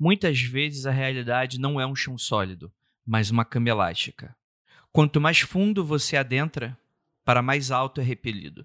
Muitas 0.00 0.40
vezes 0.40 0.86
a 0.86 0.92
realidade 0.92 1.58
não 1.58 1.80
é 1.80 1.86
um 1.86 1.96
chão 1.96 2.16
sólido, 2.16 2.72
mas 3.04 3.30
uma 3.30 3.44
cama 3.44 3.68
elástica. 3.68 4.36
Quanto 4.92 5.20
mais 5.20 5.40
fundo 5.40 5.84
você 5.84 6.16
adentra, 6.16 6.78
para 7.24 7.42
mais 7.42 7.72
alto 7.72 8.00
é 8.00 8.04
repelido. 8.04 8.64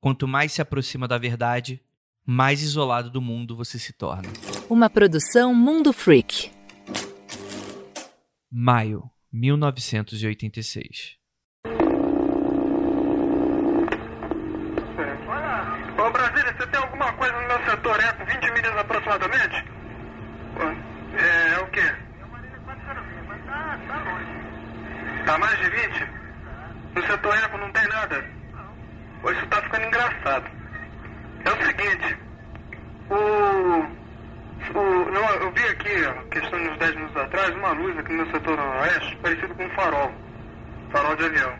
Quanto 0.00 0.26
mais 0.26 0.52
se 0.52 0.62
aproxima 0.62 1.06
da 1.06 1.18
verdade, 1.18 1.78
mais 2.24 2.62
isolado 2.62 3.10
do 3.10 3.20
mundo 3.20 3.54
você 3.54 3.78
se 3.78 3.92
torna. 3.92 4.30
Uma 4.70 4.88
produção 4.88 5.54
Mundo 5.54 5.92
Freak. 5.92 6.50
Maio 8.50 9.10
1986. 9.30 11.18
Ô 15.98 16.10
Brasília, 16.10 16.56
você 16.56 16.66
tem 16.66 16.80
alguma 16.80 17.12
coisa 17.12 17.34
no 17.34 17.46
meu 17.46 17.64
setor 17.66 18.00
eco, 18.00 18.24
20 18.24 18.52
milhas 18.52 18.76
aproximadamente? 18.78 19.82
É, 21.14 21.54
é 21.54 21.58
o 21.60 21.66
quê? 21.70 21.94
Tá 25.32 25.38
mais 25.38 25.58
de 25.58 25.70
20? 25.70 26.08
No 26.94 27.06
setor 27.06 27.34
eco 27.38 27.56
não 27.56 27.72
tem 27.72 27.88
nada? 27.88 28.22
Pô, 29.22 29.32
isso 29.32 29.46
tá 29.46 29.62
ficando 29.62 29.86
engraçado. 29.86 30.44
É 31.42 31.50
o 31.50 31.66
seguinte, 31.66 32.18
o... 33.08 34.02
O, 34.74 35.10
não, 35.10 35.30
eu 35.30 35.50
vi 35.52 35.64
aqui, 35.68 36.04
ó, 36.04 36.28
questão 36.28 36.62
de 36.62 36.68
uns 36.68 36.78
10 36.78 36.94
minutos 36.96 37.16
atrás, 37.16 37.54
uma 37.56 37.72
luz 37.72 37.98
aqui 37.98 38.12
no 38.12 38.24
meu 38.24 38.30
setor 38.30 38.58
noroeste, 38.58 39.16
parecido 39.22 39.54
com 39.54 39.64
um 39.64 39.70
farol. 39.70 40.12
Farol 40.90 41.16
de 41.16 41.24
avião. 41.24 41.54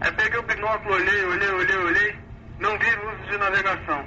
Aí 0.00 0.12
peguei 0.12 0.38
o 0.38 0.42
binóculo, 0.42 0.94
olhei, 0.94 1.24
olhei, 1.26 1.50
olhei, 1.50 1.76
olhei, 1.76 2.16
não 2.60 2.78
vi 2.78 2.96
luzes 2.96 3.28
de 3.28 3.36
navegação. 3.36 4.06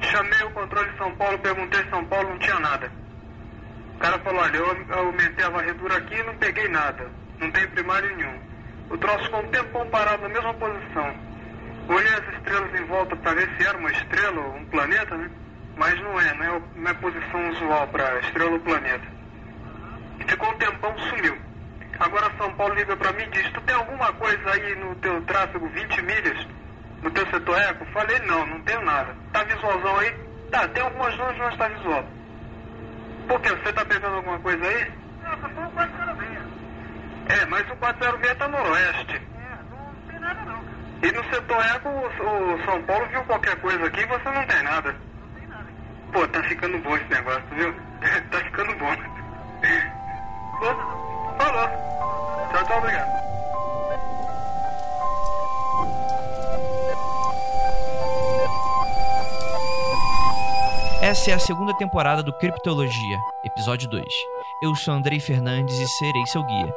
Chamei 0.00 0.42
o 0.42 0.50
controle 0.50 0.90
de 0.90 0.98
São 0.98 1.14
Paulo, 1.14 1.38
perguntei 1.38 1.84
São 1.90 2.04
Paulo, 2.06 2.28
não 2.28 2.38
tinha 2.40 2.58
nada. 2.58 2.90
O 3.94 3.98
cara 4.00 4.18
falou, 4.18 4.42
olha, 4.42 4.56
eu 4.56 4.98
aumentei 4.98 5.44
a 5.44 5.50
varredura 5.50 5.96
aqui 5.98 6.16
e 6.16 6.22
não 6.24 6.36
peguei 6.38 6.66
nada. 6.66 7.21
Não 7.42 7.50
tem 7.50 7.66
primário 7.66 8.16
nenhum. 8.16 8.38
O 8.88 8.96
troço 8.96 9.24
ficou 9.24 9.40
um 9.40 9.48
tempão 9.48 9.84
parado 9.88 10.22
na 10.22 10.28
mesma 10.28 10.54
posição. 10.54 11.12
Olhei 11.88 12.14
as 12.14 12.34
estrelas 12.34 12.80
em 12.80 12.84
volta 12.84 13.16
para 13.16 13.34
ver 13.34 13.50
se 13.56 13.66
era 13.66 13.76
uma 13.76 13.90
estrela 13.90 14.40
ou 14.40 14.56
um 14.58 14.64
planeta, 14.66 15.16
né? 15.16 15.28
Mas 15.76 16.00
não 16.00 16.20
é, 16.20 16.34
não 16.34 16.44
é, 16.44 16.62
não 16.76 16.90
é 16.90 16.94
posição 16.94 17.50
usual 17.50 17.88
para 17.88 18.20
estrela 18.20 18.52
ou 18.52 18.60
planeta. 18.60 19.04
Ficou 20.24 20.50
um 20.50 20.56
tempão, 20.56 20.96
sumiu. 20.98 21.36
Agora 21.98 22.32
São 22.38 22.54
Paulo 22.54 22.74
liga 22.74 22.96
para 22.96 23.12
mim 23.12 23.24
e 23.24 23.30
diz, 23.30 23.50
tu 23.50 23.60
tem 23.62 23.74
alguma 23.74 24.12
coisa 24.12 24.50
aí 24.52 24.76
no 24.76 24.94
teu 24.96 25.20
tráfego 25.22 25.68
20 25.68 26.02
milhas? 26.02 26.46
No 27.02 27.10
teu 27.10 27.26
setor 27.26 27.58
eco? 27.58 27.84
Falei, 27.86 28.20
não, 28.20 28.46
não 28.46 28.60
tenho 28.62 28.84
nada. 28.84 29.16
Tá 29.32 29.42
visualzão 29.42 29.98
aí? 29.98 30.14
Tá, 30.52 30.68
tem 30.68 30.82
algumas 30.84 31.18
luzes, 31.18 31.38
mas 31.38 31.56
tá 31.56 31.66
visual. 31.66 32.04
Por 33.26 33.40
quê? 33.40 33.48
Você 33.48 33.72
tá 33.72 33.84
pegando 33.84 34.14
alguma 34.14 34.38
coisa 34.38 34.64
aí? 34.64 34.92
Não, 35.24 35.40
só 35.40 35.48
foi 35.48 35.64
o 35.64 35.70
406. 35.70 36.41
É, 37.28 37.46
mas 37.46 37.70
o 37.70 37.76
406 37.76 38.38
tá 38.38 38.48
noroeste. 38.48 39.16
É, 39.16 39.58
não 39.70 39.94
tem 40.08 40.20
nada 40.20 40.40
não. 40.42 40.62
E 41.02 41.12
no 41.12 41.24
setor 41.24 41.64
eco, 41.66 41.88
o, 41.88 42.54
o 42.54 42.64
São 42.64 42.82
Paulo 42.82 43.06
viu 43.06 43.24
qualquer 43.24 43.56
coisa 43.56 43.86
aqui 43.86 44.00
e 44.00 44.06
você 44.06 44.30
não 44.30 44.46
tem 44.46 44.62
nada. 44.62 44.92
Não 44.92 45.28
tem 45.40 45.48
nada. 45.48 45.66
Pô, 46.12 46.28
tá 46.28 46.42
ficando 46.44 46.78
bom 46.78 46.96
esse 46.96 47.08
negócio, 47.08 47.42
viu? 47.52 47.74
tá 48.30 48.38
ficando 48.38 48.74
bom. 48.76 48.96
Pô, 50.58 51.42
falou. 51.42 51.68
Tchau, 52.52 52.64
tchau, 52.66 52.78
obrigado. 52.78 53.22
Essa 61.02 61.32
é 61.32 61.34
a 61.34 61.38
segunda 61.40 61.74
temporada 61.74 62.22
do 62.22 62.32
Criptologia, 62.32 63.18
episódio 63.44 63.90
2. 63.90 64.06
Eu 64.62 64.72
sou 64.76 64.94
Andrei 64.94 65.18
Fernandes 65.18 65.76
e 65.76 65.88
serei 65.88 66.24
seu 66.26 66.44
guia. 66.44 66.72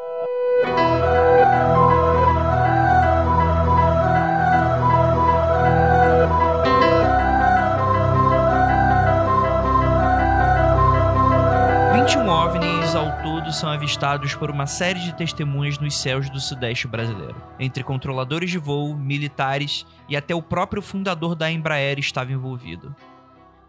Vinte 11.93 12.13
e 12.13 12.17
um 12.17 12.29
OVNIs 12.29 12.93
ao 12.93 13.23
todo 13.23 13.51
são 13.51 13.69
avistados 13.69 14.35
por 14.35 14.51
uma 14.51 14.67
série 14.67 14.99
de 14.99 15.15
testemunhas 15.15 15.79
nos 15.79 15.95
céus 15.97 16.29
do 16.29 16.39
sudeste 16.39 16.87
brasileiro. 16.87 17.35
Entre 17.59 17.83
controladores 17.83 18.51
de 18.51 18.57
voo, 18.57 18.95
militares 18.95 19.85
e 20.07 20.15
até 20.15 20.35
o 20.35 20.41
próprio 20.41 20.81
fundador 20.81 21.35
da 21.35 21.49
Embraer 21.51 21.97
estava 21.97 22.31
envolvido. 22.31 22.95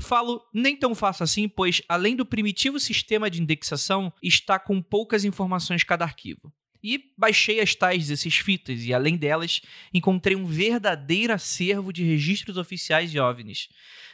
Falo 0.00 0.40
nem 0.54 0.76
tão 0.76 0.94
fácil 0.94 1.24
assim, 1.24 1.48
pois 1.48 1.82
além 1.88 2.14
do 2.14 2.24
primitivo 2.24 2.78
sistema 2.78 3.28
de 3.28 3.42
indexação, 3.42 4.12
está 4.22 4.56
com 4.58 4.80
poucas 4.80 5.24
informações 5.24 5.82
cada 5.82 6.04
arquivo. 6.04 6.52
E 6.82 7.12
baixei 7.16 7.60
as 7.60 7.74
tais 7.74 8.06
16 8.06 8.36
fitas 8.36 8.84
e, 8.84 8.94
além 8.94 9.16
delas, 9.16 9.60
encontrei 9.92 10.36
um 10.36 10.46
verdadeiro 10.46 11.32
acervo 11.32 11.92
de 11.92 12.04
registros 12.04 12.56
oficiais 12.56 13.10
de 13.10 13.18
OVNIs. 13.18 13.68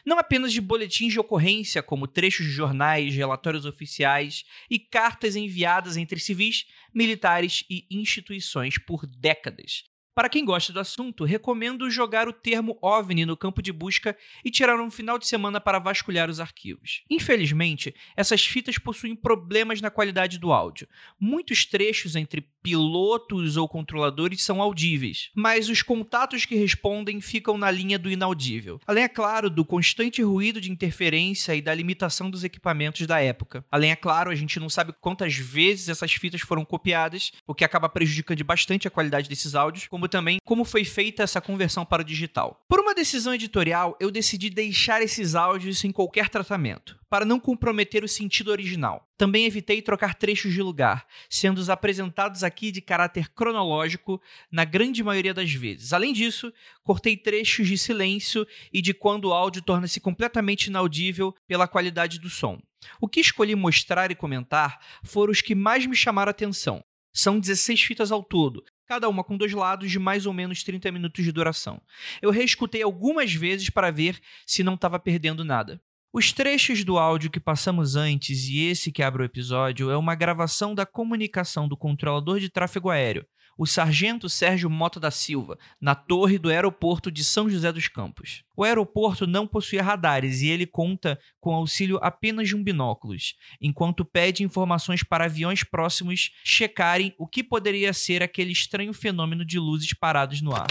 Não 0.05 0.19
apenas 0.19 0.53
de 0.53 0.61
boletins 0.61 1.13
de 1.13 1.21
ocorrência, 1.21 1.83
como 1.83 2.07
trechos 2.07 2.47
de 2.47 2.53
jornais, 2.53 3.15
relatórios 3.15 3.65
oficiais 3.65 4.45
e 4.71 4.79
cartas 4.79 5.37
enviadas 5.37 5.97
entre 5.97 6.19
civis, 6.19 6.67
militares 6.93 7.65
e 7.69 7.87
instituições 7.91 8.79
por 8.79 9.07
décadas. 9.07 9.85
Para 10.15 10.29
quem 10.29 10.45
gosta 10.45 10.73
do 10.73 10.79
assunto, 10.79 11.25
recomendo 11.25 11.91
jogar 11.91 12.29
o 12.29 12.33
termo 12.33 12.79
OVNI 12.81 13.27
no 13.27 13.37
campo 13.37 13.61
de 13.61 13.73
busca 13.73 14.17
e 14.45 14.51
tirar 14.51 14.79
um 14.81 14.89
final 14.89 15.19
de 15.19 15.27
semana 15.27 15.61
para 15.61 15.81
vasculhar 15.81 16.31
os 16.31 16.39
arquivos. 16.39 17.03
Infelizmente, 17.11 17.93
essas 18.17 18.47
fitas 18.47 18.79
possuem 18.79 19.17
problemas 19.17 19.81
na 19.81 19.91
qualidade 19.91 20.39
do 20.39 20.53
áudio. 20.53 20.87
Muitos 21.19 21.67
trechos 21.67 22.15
entre 22.15 22.49
pilotos 22.63 23.57
ou 23.57 23.69
controladores 23.69 24.43
são 24.43 24.63
audíveis, 24.63 25.31
mas 25.35 25.69
os 25.69 25.83
contatos 25.83 26.47
que 26.47 26.55
respondem 26.55 27.21
ficam 27.21 27.59
na 27.59 27.71
linha 27.71 27.99
do 27.99 28.11
inaudível. 28.11 28.81
Além, 28.87 29.05
é 29.05 29.09
claro, 29.09 29.51
do 29.51 29.65
constante 29.65 30.23
ruído 30.23 30.61
de 30.61 30.71
interferência 30.71 31.55
e 31.55 31.61
da 31.61 31.75
limitação 31.75 32.31
dos 32.31 32.45
equipamentos 32.45 33.07
da 33.07 33.21
época. 33.21 33.67
Além, 33.71 33.91
é 33.91 33.97
claro, 33.97 34.31
a 34.31 34.35
gente 34.35 34.61
não 34.61 34.71
sabe 34.71 34.95
quantas 34.99 35.35
vezes 35.35 35.89
essas 35.89 36.13
fitas 36.15 36.41
foram 36.41 36.65
copiadas, 36.65 37.33
o 37.47 37.55
que 37.55 37.65
acaba 37.65 37.89
prejudicando 37.89 38.43
bastante 38.45 38.89
a 38.89 38.91
qualidade 38.91 39.29
desses 39.29 39.55
áudios, 39.55 39.89
como 39.89 40.04
também 40.09 40.39
como 40.45 40.65
foi 40.65 40.85
feita 40.85 41.23
essa 41.23 41.41
conversão 41.41 41.85
para 41.85 42.03
o 42.03 42.05
digital. 42.05 42.63
Por 42.69 42.81
uma 42.81 42.95
decisão 42.95 43.35
editorial, 43.35 43.97
eu 44.01 44.11
decidi 44.11 44.51
deixar 44.51 45.03
esses 45.03 45.35
áudios 45.35 45.79
sem 45.79 45.91
qualquer 45.91 46.29
tratamento, 46.29 46.99
para 47.09 47.25
não 47.25 47.41
comprometer 47.41 48.05
o 48.05 48.09
sentido 48.09 48.51
original. 48.51 49.09
Também 49.17 49.47
evitei 49.47 49.81
trocar 49.81 50.15
trechos 50.15 50.53
de 50.53 50.63
lugar, 50.63 51.07
sendo 51.31 51.59
os 51.59 51.71
apresentados 51.71 52.43
aqui 52.43 52.71
de 52.71 52.81
caráter 52.81 53.29
cronológico 53.29 54.21
na 54.51 54.65
grande 54.65 55.03
maioria 55.03 55.33
das 55.33 55.53
vezes. 55.53 55.93
Além 55.93 56.13
disso, 56.13 56.53
cortei 56.83 57.17
trechos 57.17 57.69
de 57.69 57.79
silêncio 57.79 58.47
e 58.73 58.83
de 58.83 58.93
quando 58.93 59.27
o 59.27 59.33
áudio 59.33 59.63
torna-se 59.63 60.01
completamente 60.01 60.67
inaudível 60.67 61.35
pela 61.47 61.69
qualidade 61.69 62.19
do 62.19 62.29
som. 62.29 62.61
O 63.01 63.09
que 63.09 63.21
escolhi 63.21 63.55
mostrar 63.55 64.11
e 64.11 64.15
comentar 64.15 64.79
foram 65.03 65.33
os 65.33 65.41
que 65.41 65.55
mais 65.55 65.87
me 65.87 65.97
chamaram 65.97 66.31
a 66.31 66.33
atenção. 66.33 66.85
São 67.13 67.39
16 67.39 67.81
fitas 67.81 68.11
ao 68.11 68.25
todo, 68.25 68.65
cada 68.87 69.09
uma 69.09 69.25
com 69.25 69.37
dois 69.37 69.53
lados 69.53 69.91
de 69.91 69.99
mais 69.99 70.27
ou 70.27 70.33
menos 70.33 70.63
30 70.63 70.91
minutos 70.93 71.25
de 71.25 71.33
duração. 71.33 71.81
Eu 72.21 72.31
reescutei 72.31 72.83
algumas 72.83 73.33
vezes 73.33 73.71
para 73.71 73.91
ver 73.91 74.21
se 74.47 74.63
não 74.63 74.75
estava 74.75 74.99
perdendo 74.99 75.45
nada. 75.45 75.81
Os 76.13 76.33
trechos 76.33 76.85
do 76.85 76.97
áudio 76.97 77.31
que 77.31 77.41
passamos 77.41 77.97
antes 77.97 78.49
e 78.49 78.67
esse 78.67 78.93
que 78.93 79.03
abre 79.03 79.23
o 79.23 79.25
episódio 79.25 79.91
é 79.91 79.97
uma 79.97 80.15
gravação 80.15 80.73
da 80.73 80.87
comunicação 80.87 81.67
do 81.67 81.77
controlador 81.77 82.39
de 82.39 82.49
tráfego 82.49 82.89
aéreo, 82.89 83.27
o 83.57 83.67
sargento 83.67 84.29
Sérgio 84.29 84.69
Mota 84.69 84.99
da 84.99 85.11
Silva, 85.11 85.59
na 85.81 85.95
torre 85.95 86.39
do 86.39 86.49
aeroporto 86.49 87.11
de 87.11 87.25
São 87.25 87.49
José 87.49 87.73
dos 87.73 87.89
Campos. 87.89 88.45
O 88.57 88.65
aeroporto 88.65 89.27
não 89.27 89.47
possuía 89.47 89.83
radares 89.83 90.41
e 90.43 90.49
ele 90.49 90.67
conta 90.67 91.19
com 91.41 91.55
auxílio 91.55 91.99
apenas 92.03 92.49
de 92.49 92.57
um 92.57 92.63
binóculos, 92.63 93.35
enquanto 93.61 94.05
pede 94.05 94.43
informações 94.43 95.03
para 95.03 95.25
aviões 95.25 95.63
próximos 95.63 96.33
checarem 96.45 97.15
o 97.19 97.27
que 97.27 97.43
poderia 97.43 97.93
ser 97.93 98.23
aquele 98.23 98.53
estranho 98.53 98.93
fenômeno 98.93 99.45
de 99.45 99.59
luzes 99.59 99.93
paradas 99.93 100.41
no 100.41 100.55
ar. 100.55 100.67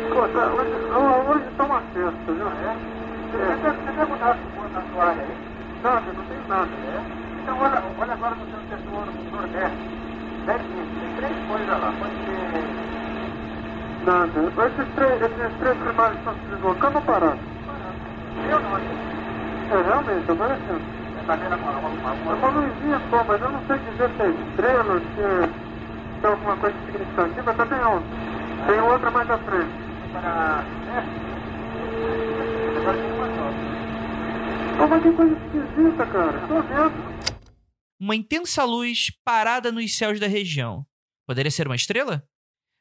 Pô, 0.09 0.29
tá, 0.29 0.53
hoje, 0.53 0.75
ho- 0.75 1.31
hoje 1.31 1.51
tá 1.55 1.65
uma 1.65 1.81
festa, 1.81 2.33
viu? 2.33 2.47
É? 2.47 2.79
Você 3.31 3.37
quer, 3.61 3.73
você 3.75 3.93
quer 3.93 4.07
mudar 4.07 4.31
a 4.31 4.37
sua 4.53 4.69
na 4.69 4.83
sua 4.87 5.05
área 5.05 5.23
aí? 5.25 5.37
Nada, 5.83 6.13
não 6.13 6.25
tem 6.25 6.41
nada. 6.47 6.77
É? 6.77 7.05
Então 7.43 7.57
olha, 7.59 7.83
olha 7.97 8.13
agora 8.13 8.35
no 8.35 8.47
seu 8.49 8.61
setor 8.63 9.13
nordeste. 9.31 9.83
Deve 10.45 10.63
ter, 10.65 10.87
tem 10.99 11.11
três 11.15 11.45
coisas 11.45 11.67
lá. 11.81 11.93
Pode 11.93 12.15
ser. 12.25 12.69
Nada. 14.01 14.53
Esses 14.67 14.93
três, 14.93 15.21
esses 15.21 15.57
três 15.59 15.77
primários 15.79 16.19
estão 16.19 16.35
se 16.37 16.47
deslocando 16.49 16.97
ou 16.99 17.05
parados? 17.05 17.45
Eu 18.35 18.61
não 18.61 18.75
aqui. 18.75 18.97
É, 19.69 19.81
realmente, 19.81 20.27
tá 20.27 20.35
parecendo. 20.35 20.85
Você 21.13 21.23
tá 21.23 21.33
alguma, 21.33 22.11
alguma, 22.11 22.33
É 22.33 22.35
uma 22.35 22.49
luzinha 22.49 23.01
só, 23.09 23.25
mas 23.25 23.41
eu 23.41 23.51
não 23.51 23.65
sei 23.65 23.79
dizer 23.79 24.15
se 24.15 24.21
é 24.23 24.29
estrela, 24.29 25.01
se 25.01 25.21
é, 25.21 25.66
se 26.19 26.25
é 26.25 26.29
alguma 26.29 26.57
coisa 26.57 26.77
significativa. 26.85 27.53
Tá 27.53 27.65
tem 27.65 27.79
outra. 27.79 28.67
Tem 28.67 28.79
outra 28.79 29.11
mais 29.11 29.29
à 29.29 29.37
frente. 29.37 29.71
para. 30.11 30.65
É? 30.87 31.01
Tem 32.73 33.17
só. 33.35 34.77
Pô, 34.77 34.87
mas 34.87 35.03
que 35.03 35.11
coisa 35.11 35.33
esquisita, 35.33 36.05
cara. 36.05 36.47
Tô 36.47 36.61
vendo. 36.61 37.17
Uma 37.99 38.15
intensa 38.15 38.63
luz 38.63 39.11
parada 39.23 39.71
nos 39.71 39.97
céus 39.97 40.19
da 40.19 40.27
região. 40.27 40.85
Poderia 41.25 41.51
ser 41.51 41.67
uma 41.67 41.75
estrela? 41.75 42.23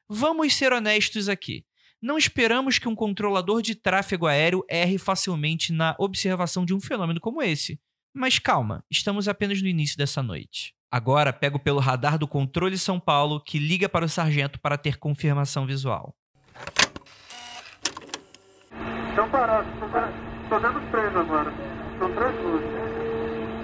Vamos 0.09 0.55
ser 0.55 0.73
honestos 0.73 1.29
aqui. 1.29 1.65
Não 2.01 2.19
esperamos 2.19 2.79
que 2.79 2.87
um 2.87 2.95
controlador 2.95 3.63
de 3.63 3.75
tráfego 3.75 4.27
aéreo 4.27 4.65
erre 4.69 4.99
facilmente 4.99 5.73
na 5.73 5.97
observação 5.99 6.65
de 6.65 6.75
um 6.75 6.81
fenômeno 6.81 7.19
como 7.19 7.43
esse. 7.43 7.81
Mas 8.15 8.39
calma, 8.39 8.85
estamos 8.91 9.27
apenas 9.27 9.61
no 9.61 9.69
início 9.69 9.97
dessa 9.97 10.23
noite. 10.23 10.76
Agora 10.91 11.33
pego 11.33 11.59
pelo 11.59 11.81
radar 11.81 12.17
do 12.17 12.29
controle 12.29 12.79
São 12.79 13.01
Paulo, 13.01 13.41
que 13.41 13.59
liga 13.59 13.89
para 13.89 14.05
o 14.05 14.09
sargento 14.09 14.61
para 14.61 14.79
ter 14.79 14.97
confirmação 14.99 15.67
visual. 15.67 16.15
Estão 19.11 19.29
parados. 19.31 19.71
Três 20.91 21.17
agora. 21.17 21.53
São 21.99 22.13
três 22.15 22.35
luzes. 22.45 22.69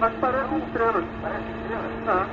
Mas 0.00 0.12
parecem 0.14 0.58
estrelas. 0.58 1.04
Parece 1.22 1.44
estrela? 1.52 2.26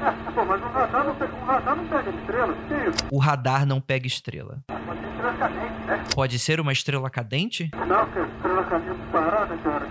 Ah. 0.00 0.14
Pô, 0.34 0.44
mas 0.44 0.62
um 0.62 0.68
radar 0.68 1.04
não, 1.04 1.14
pe- 1.16 1.24
radar 1.46 1.76
não 1.76 1.88
pega 1.88 2.10
estrelas. 2.10 2.56
Que 2.68 2.74
isso? 2.90 3.08
O 3.10 3.18
radar 3.18 3.66
não 3.66 3.80
pega 3.80 4.06
estrela. 4.06 4.62
Pode 6.14 6.38
ser 6.38 6.52
estrela 6.52 6.58
né? 6.58 6.62
Uma 6.62 6.72
estrela 6.72 7.10
cadente? 7.10 7.70
Não, 7.74 8.06
que 8.10 8.18
estrela 8.20 8.64
cadente 8.64 9.00
parada, 9.10 9.56
cara. 9.56 9.86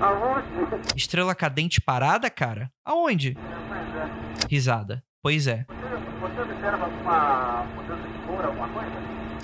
Aonde? 0.00 0.96
Estrela 0.96 1.34
cadente 1.34 1.80
parada, 1.80 2.30
cara? 2.30 2.72
Aonde? 2.84 3.36
Mas 3.68 3.86
é. 3.94 4.46
Risada. 4.48 5.04
Pois 5.22 5.46
é. 5.46 5.66
Você, 5.68 5.96
você 6.20 6.40
observa 6.40 6.84
alguma 6.86 7.64
mudança 7.74 8.08
de 8.08 8.18
cor, 8.26 8.44
alguma 8.44 8.68
coisa? 8.68 8.90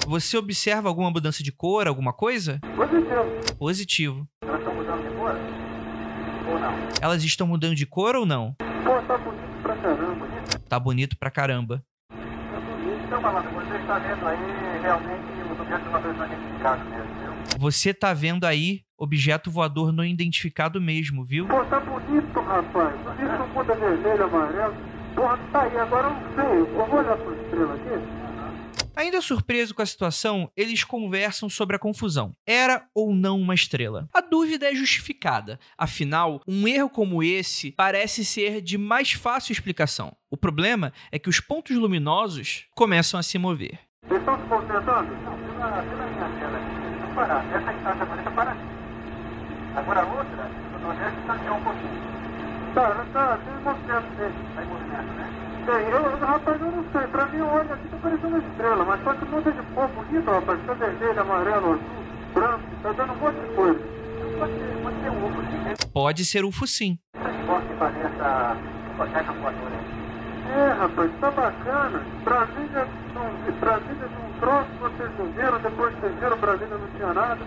Você 0.06 0.37
observa 0.38 0.88
alguma 0.88 1.11
mudança 1.11 1.43
de 1.43 1.53
cor, 1.53 1.87
alguma 1.87 2.12
coisa? 2.14 2.58
Positivo. 2.75 3.56
Positivo. 3.58 4.29
Elas 4.43 4.58
estão 4.61 4.75
mudando 4.75 5.03
de 5.03 5.14
cor? 5.17 5.37
Ou 6.49 6.58
não? 6.58 6.75
Elas 7.03 7.25
estão 7.25 7.47
mudando 7.47 7.75
de 7.75 7.87
cor 7.87 8.17
ou 8.17 8.25
não? 8.25 8.55
Pô, 8.55 9.03
tá 9.03 9.19
bonito 9.19 9.62
pra 9.62 9.76
caramba. 9.76 10.26
Tá 10.69 10.81
bonito 10.81 11.17
pra 11.19 11.31
caramba. 11.31 11.85
Então, 13.05 13.20
Malandro, 13.20 13.50
você 13.53 13.76
está 13.76 13.99
vendo 13.99 14.26
aí 14.26 14.38
realmente 14.81 15.37
objetos 15.61 15.93
não 15.93 16.03
são 16.03 16.26
identificados 16.26 16.87
mesmo, 16.88 17.14
viu? 17.14 17.58
Você 17.58 17.93
tá 17.93 18.14
vendo 18.14 18.44
aí 18.44 18.86
objeto 18.98 19.50
voador 19.50 19.93
não 19.93 20.04
identificado 20.04 20.81
mesmo, 20.81 21.25
viu? 21.25 21.46
Pô, 21.46 21.64
tá 21.64 21.81
bonito, 21.81 22.40
rapaz. 22.40 22.94
Isso 22.94 23.54
muda 23.54 23.75
vermelho, 23.75 24.25
amarelo. 24.25 24.75
Porra, 25.14 25.38
tá 25.52 25.62
aí. 25.62 25.76
Agora 25.78 26.08
eu 26.08 26.14
não 26.14 26.34
sei. 26.34 26.60
Eu 26.60 26.87
vou 26.87 26.98
olhar 26.98 27.16
pra 27.16 27.32
estrela 27.34 27.75
aqui. 27.75 28.26
Ainda 28.96 29.20
surpreso 29.20 29.75
com 29.75 29.82
a 29.82 29.87
situação, 29.87 30.50
eles 30.56 30.82
conversam 30.82 31.50
sobre 31.50 31.76
a 31.76 31.78
confusão. 31.78 32.34
Era 32.46 32.87
ou 32.94 33.14
não 33.14 33.38
uma 33.38 33.54
estrela? 33.54 34.08
A 34.12 34.22
dúvida 34.22 34.70
é 34.70 34.75
justificada. 34.75 35.60
Afinal, 35.76 36.40
um 36.48 36.66
erro 36.66 36.88
como 36.88 37.22
esse 37.22 37.72
parece 37.72 38.25
ser 38.25 38.62
de 38.62 38.78
mais 38.78 39.12
fácil 39.12 39.52
explicação. 39.52 40.16
O 40.31 40.37
problema 40.37 40.94
é 41.12 41.19
que 41.19 41.28
os 41.28 41.40
pontos 41.40 41.76
luminosos 41.76 42.64
começam 42.75 43.20
a 43.20 43.22
se 43.22 43.37
mover. 43.37 43.78
Eles 44.08 44.19
estão 44.20 44.40
se 44.40 44.48
concentrando? 44.48 45.10
Não, 45.12 45.38
pela, 45.38 45.82
pela 45.82 46.06
minha 46.06 46.40
tela 46.40 46.76
parados. 47.16 47.50
Essa 47.50 47.72
que 47.72 47.78
está 47.78 47.90
agora 47.93 48.19
está 48.20 48.31
paradinha. 48.31 48.75
Agora 49.76 50.00
a 50.00 50.05
outra, 50.05 50.50
o 50.75 50.78
nordeste 50.81 51.20
está 51.20 51.34
aqui 51.34 51.50
um 51.50 51.62
pouquinho. 51.62 52.17
Tá, 52.75 53.05
tá. 53.12 53.38
Tem 53.44 53.55
movimento 53.62 54.17
dele. 54.17 54.34
Está 54.49 54.62
em 54.62 54.67
movimento, 54.67 55.12
né? 55.12 55.31
Tem. 55.67 55.88
Eu, 55.90 56.19
rapaz, 56.19 56.61
eu 56.61 56.70
não 56.70 56.84
sei. 56.93 57.06
Pra 57.08 57.26
mim, 57.26 57.40
olha 57.43 57.75
aqui, 57.75 57.88
tá 57.88 57.96
parecendo 58.02 58.28
uma 58.28 58.38
estrela. 58.38 58.84
Mas 58.84 59.05
só 59.05 59.14
que 59.14 59.25
muda 59.26 59.52
de 59.52 59.62
cor 59.75 59.88
bonito, 59.88 60.31
rapaz. 60.31 60.61
Tá 60.67 60.73
vermelho, 60.75 61.20
amarelo, 61.20 61.73
azul, 61.73 61.81
branco. 62.34 62.64
Tá 62.82 62.93
dando 62.93 63.12
um 63.12 63.17
monte 63.17 63.37
de 63.37 63.55
coisa. 63.55 63.81
Pode 64.38 64.52
ser, 64.52 64.82
pode 64.82 65.00
ser 65.00 65.11
um 65.11 65.25
ovo, 65.25 65.40
assim, 65.40 65.58
né? 65.58 65.75
Pode 65.93 66.25
ser 66.25 66.44
UFO 66.44 66.67
sim. 66.67 66.99
Voadora. 69.38 69.76
É, 70.56 70.72
rapaz, 70.72 71.11
tá 71.20 71.31
bacana. 71.31 72.02
Brasília 72.25 72.87
Brasília 73.61 74.08
de 74.08 74.17
um 74.17 74.40
troço, 74.40 74.69
vocês 74.81 75.11
não 75.19 75.26
viram, 75.32 75.58
depois 75.61 75.94
vocês 75.96 76.14
viram, 76.20 76.37
Brasília 76.37 76.76
não 76.76 76.88
tinha 76.88 77.12
nada. 77.15 77.39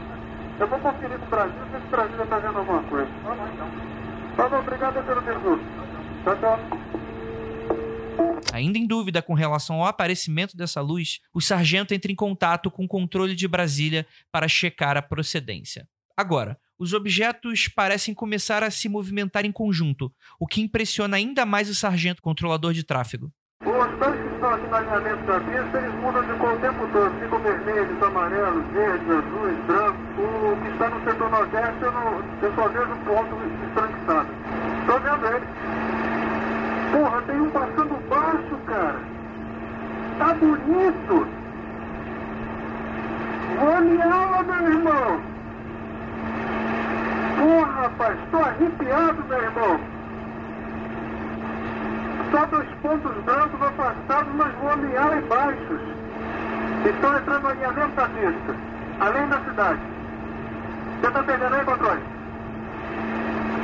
Eu 0.59 0.67
vou 0.67 0.79
conferir 0.79 1.17
com 1.17 1.25
o 1.25 1.29
Brasil, 1.29 1.65
ver 1.71 1.81
se 1.81 1.87
Brasília 1.87 2.25
tá 2.25 2.39
vendo 2.39 2.57
alguma 2.57 2.83
coisa. 2.83 3.09
Então. 3.09 3.71
Tá 4.35 4.49
bom, 4.49 4.59
obrigado 4.59 5.05
pelo 5.05 5.21
pergunto. 5.21 5.63
Tchau, 6.23 6.37
tchau. 6.37 6.59
Ainda 8.53 8.77
em 8.77 8.85
dúvida 8.85 9.21
com 9.21 9.33
relação 9.33 9.77
ao 9.77 9.85
aparecimento 9.85 10.57
dessa 10.57 10.81
luz, 10.81 11.21
o 11.33 11.39
sargento 11.39 11.93
entra 11.93 12.11
em 12.11 12.15
contato 12.15 12.69
com 12.69 12.83
o 12.83 12.87
controle 12.87 13.35
de 13.35 13.47
Brasília 13.47 14.05
para 14.31 14.47
checar 14.49 14.97
a 14.97 15.01
procedência. 15.01 15.87
Agora, 16.17 16.59
os 16.77 16.93
objetos 16.93 17.69
parecem 17.69 18.13
começar 18.13 18.61
a 18.61 18.69
se 18.69 18.89
movimentar 18.89 19.45
em 19.45 19.51
conjunto, 19.51 20.11
o 20.37 20.45
que 20.45 20.61
impressiona 20.61 21.15
ainda 21.15 21.45
mais 21.45 21.69
o 21.69 21.75
sargento 21.75 22.21
controlador 22.21 22.73
de 22.73 22.83
tráfego. 22.83 23.31
Os 23.61 23.69
no 24.57 24.75
alinhamento 24.75 25.23
da 25.25 25.39
pista, 25.41 25.77
eles 25.77 25.93
mudam 26.01 26.23
de 26.23 26.33
cor 26.33 26.53
o 26.53 26.59
tempo 26.59 26.87
todo. 26.91 27.19
Ficam 27.19 27.39
vermelhos, 27.39 28.03
amarelos, 28.03 28.65
verdes, 28.73 29.09
azuis, 29.09 29.57
brancos. 29.67 29.99
O 30.17 30.57
que 30.61 30.67
está 30.69 30.89
no 30.89 31.03
setor 31.03 31.29
nordeste, 31.29 31.81
eu, 31.81 31.91
não, 31.91 32.23
eu 32.41 32.53
só 32.55 32.67
vejo 32.69 32.91
um 32.91 32.97
ponto 33.05 33.37
estranquiçado. 33.67 34.29
Tô 34.87 34.99
vendo 34.99 35.27
ele. 35.27 35.45
Porra, 36.91 37.21
tem 37.21 37.39
um 37.39 37.49
passando 37.51 38.09
baixo, 38.09 38.57
cara. 38.65 38.99
Tá 40.17 40.33
bonito. 40.33 41.27
Vou 43.59 44.11
aula, 44.11 44.43
meu 44.43 44.71
irmão. 44.71 45.21
Porra, 47.37 47.81
rapaz, 47.81 48.17
tô 48.31 48.37
arrepiado, 48.37 49.23
meu 49.27 49.43
irmão. 49.43 49.98
Só 52.31 52.45
dois 52.45 52.69
pontos 52.81 53.23
brancos 53.23 53.61
afastados, 53.61 54.33
mas 54.35 54.53
voando 54.55 54.97
ala 54.97 55.17
e 55.17 55.21
baixos. 55.21 55.81
Estão 56.85 57.17
entrando 57.17 57.41
no 57.41 57.49
alinhamento 57.49 57.95
da 57.95 58.07
pista, 58.07 58.55
além 58.99 59.27
da 59.27 59.43
cidade. 59.43 59.79
Você 61.01 61.11
tá 61.11 61.23
perdendo 61.23 61.55
aí, 61.55 61.65
controle? 61.65 62.01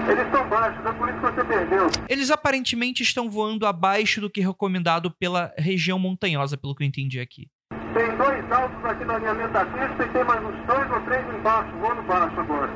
Eles 0.07 0.25
estão 0.25 0.47
baixos, 0.47 0.85
é 0.85 0.91
por 0.91 1.09
isso 1.09 1.19
que 1.19 1.25
você 1.25 1.43
perdeu. 1.43 1.87
Eles 2.09 2.31
aparentemente 2.31 3.03
estão 3.03 3.29
voando 3.29 3.65
abaixo 3.65 4.21
do 4.21 4.29
que 4.29 4.41
recomendado 4.41 5.11
pela 5.11 5.53
região 5.57 5.97
montanhosa, 5.97 6.57
pelo 6.57 6.75
que 6.75 6.83
eu 6.83 6.87
entendi 6.87 7.19
aqui. 7.19 7.47
Tem 7.93 8.15
dois 8.17 8.51
altos 8.51 8.85
aqui 8.85 9.05
no 9.05 9.13
alinhamento 9.13 9.53
da 9.53 9.65
pista 9.65 10.03
e 10.03 10.09
tem 10.09 10.23
mais 10.23 10.43
uns 10.43 10.65
dois 10.65 10.91
ou 10.91 11.01
três 11.01 11.25
embaixo, 11.33 11.71
voando 11.79 12.01
baixo 12.03 12.39
agora. 12.39 12.71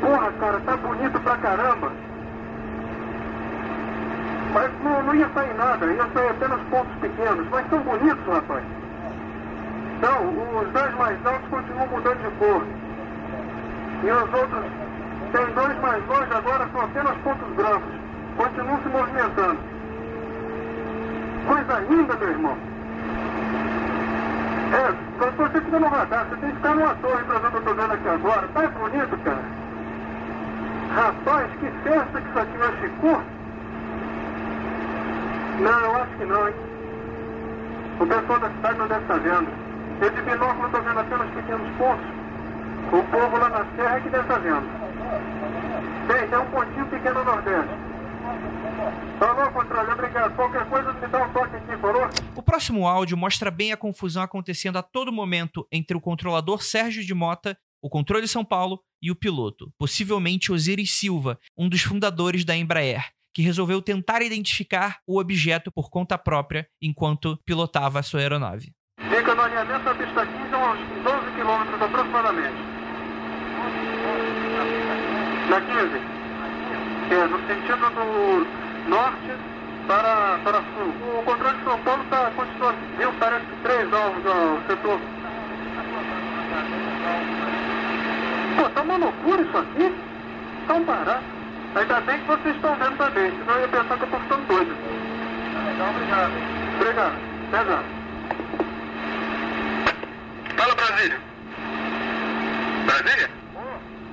Porra, 0.00 0.32
cara, 0.32 0.60
tá 0.60 0.76
bonito 0.76 1.20
pra 1.20 1.36
caramba. 1.36 2.11
Mas 4.52 4.70
não, 4.82 5.02
não 5.02 5.14
ia 5.14 5.28
sair 5.30 5.54
nada, 5.54 5.86
ia 5.86 6.06
sair 6.12 6.28
apenas 6.28 6.60
pontos 6.70 6.94
pequenos, 7.00 7.46
mas 7.50 7.68
são 7.70 7.78
bonitos, 7.80 8.26
rapaz. 8.26 8.62
Não, 10.02 10.60
os 10.60 10.68
dois 10.72 10.94
mais 10.96 11.26
altos 11.26 11.48
continuam 11.48 11.86
mudando 11.86 12.18
de 12.22 12.36
cor. 12.36 12.62
E 14.04 14.10
os 14.10 14.34
outros, 14.34 14.64
tem 15.32 15.46
dois 15.54 15.80
mais 15.80 16.06
longe 16.06 16.34
agora, 16.34 16.68
são 16.72 16.80
apenas 16.82 17.16
pontos 17.18 17.48
brancos. 17.54 17.92
Continuam 18.36 18.78
se 18.82 18.88
movimentando. 18.88 19.58
Coisa 21.46 21.78
linda, 21.88 22.14
meu 22.16 22.28
irmão. 22.28 22.56
É, 24.72 24.94
quando 25.18 25.36
você 25.36 25.60
fica 25.60 25.78
no 25.78 25.88
radar, 25.88 26.26
você 26.26 26.36
tem 26.36 26.50
que 26.50 26.56
ficar 26.56 26.74
numa 26.74 26.94
torre 26.96 27.24
pra 27.24 27.38
ver 27.38 27.46
o 27.46 27.50
que 27.50 27.56
eu 27.56 27.62
tô 27.62 27.74
vendo 27.74 27.92
aqui 27.92 28.08
agora. 28.08 28.48
Tá 28.48 28.68
bonito, 28.68 29.18
cara. 29.24 29.42
Rapaz, 30.94 31.50
que 31.60 31.70
festa 31.84 32.20
que 32.20 32.28
isso 32.28 32.38
aqui 32.38 32.58
vai 32.58 32.72
ficou. 32.72 33.22
Não, 35.60 35.80
eu 35.80 35.96
acho 35.96 36.16
que 36.16 36.24
não, 36.24 36.48
hein? 36.48 36.54
O 38.00 38.06
pessoal 38.06 38.40
da 38.40 38.50
cidade 38.50 38.78
não 38.78 38.88
deve 38.88 39.02
estar 39.02 39.18
vendo. 39.18 39.48
Eu 40.00 40.10
de 40.10 40.22
binóculo 40.22 40.66
estou 40.66 40.82
vendo 40.82 40.98
apenas 40.98 41.30
pequenos 41.34 41.76
pontos. 41.76 42.06
O 42.92 43.02
povo 43.10 43.38
lá 43.38 43.48
na 43.48 43.76
serra 43.76 43.96
é 43.96 44.00
que 44.00 44.08
deve 44.08 44.22
estar 44.22 44.38
vendo. 44.38 44.66
Tem, 46.08 46.28
tem 46.28 46.38
um 46.38 46.50
pontinho 46.50 46.86
pequeno 46.86 47.14
no 47.20 47.24
Nordeste. 47.24 47.92
Falou, 49.18 49.52
controle, 49.52 49.92
obrigado. 49.92 50.34
Qualquer 50.34 50.68
coisa 50.68 50.92
me 50.94 51.06
dá 51.06 51.24
um 51.24 51.32
toque 51.32 51.56
aqui, 51.56 51.76
falou? 51.76 52.08
O 52.34 52.42
próximo 52.42 52.88
áudio 52.88 53.16
mostra 53.16 53.50
bem 53.50 53.72
a 53.72 53.76
confusão 53.76 54.22
acontecendo 54.22 54.78
a 54.78 54.82
todo 54.82 55.12
momento 55.12 55.66
entre 55.70 55.96
o 55.96 56.00
controlador 56.00 56.62
Sérgio 56.62 57.04
de 57.04 57.14
Mota, 57.14 57.56
o 57.80 57.88
controle 57.88 58.26
São 58.26 58.44
Paulo 58.44 58.80
e 59.00 59.10
o 59.10 59.16
piloto, 59.16 59.72
possivelmente 59.78 60.50
Osiris 60.50 60.92
Silva, 60.92 61.38
um 61.56 61.68
dos 61.68 61.82
fundadores 61.82 62.44
da 62.44 62.56
Embraer, 62.56 63.04
que 63.34 63.42
resolveu 63.42 63.80
tentar 63.80 64.22
identificar 64.22 64.98
o 65.06 65.18
objeto 65.18 65.70
por 65.72 65.90
conta 65.90 66.18
própria 66.18 66.66
enquanto 66.80 67.38
pilotava 67.44 67.98
a 67.98 68.02
sua 68.02 68.20
aeronave. 68.20 68.72
Fica 68.98 69.34
no 69.34 69.42
alinhamento 69.42 69.84
da 69.84 69.94
pista 69.94 70.26
15 70.26 70.54
a 70.54 70.72
uns 70.72 71.02
12 71.02 71.36
quilômetros 71.36 71.82
aproximadamente. 71.82 72.56
Na 75.48 75.60
15? 75.60 76.12
É, 77.10 77.26
no 77.26 77.38
sentido 77.46 77.90
do 77.90 78.88
norte 78.88 79.52
para, 79.86 80.38
para 80.44 80.62
sul. 80.62 81.18
O 81.18 81.22
controle 81.24 81.58
de 81.58 81.64
São 81.64 81.78
Paulo 81.80 82.02
está 82.04 82.30
continua, 82.30 82.74
viu, 82.96 83.12
parece 83.18 83.46
que 83.46 83.56
três 83.62 83.92
alvos 83.92 84.26
ao 84.26 84.62
setor. 84.66 85.00
Pô, 88.56 88.70
tá 88.70 88.82
uma 88.82 88.96
loucura 88.96 89.42
isso 89.42 89.58
aqui. 89.58 89.94
Tá 90.66 90.74
um 90.74 90.84
barato. 90.84 91.41
Ainda 91.74 92.00
bem 92.02 92.18
que 92.20 92.26
vocês 92.26 92.54
estão 92.54 92.76
vendo 92.76 92.98
também, 92.98 93.30
senão 93.30 93.54
eu 93.54 93.60
ia 93.62 93.68
pensar 93.68 93.96
que 93.96 94.02
eu 94.02 94.08
tô 94.08 94.18
ficando 94.18 94.46
doido. 94.46 94.76
Legal, 95.64 95.88
obrigado. 95.88 96.32
Obrigado. 96.76 97.14
Já. 97.50 97.82
Fala, 100.54 100.74
Brasília. 100.74 101.18
Brasília? 102.84 103.30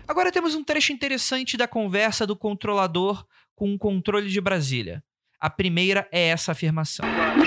Agora 0.08 0.32
temos 0.32 0.56
um 0.56 0.64
trecho 0.64 0.94
interessante 0.94 1.58
da 1.58 1.68
conversa 1.68 2.26
do 2.26 2.36
controlador 2.36 3.26
com 3.56 3.74
o 3.74 3.78
controle 3.78 4.30
de 4.30 4.40
Brasília. 4.40 5.04
A 5.40 5.50
primeira 5.50 6.08
é 6.12 6.30
essa 6.30 6.52
afirmação. 6.54 7.06
E 7.06 7.42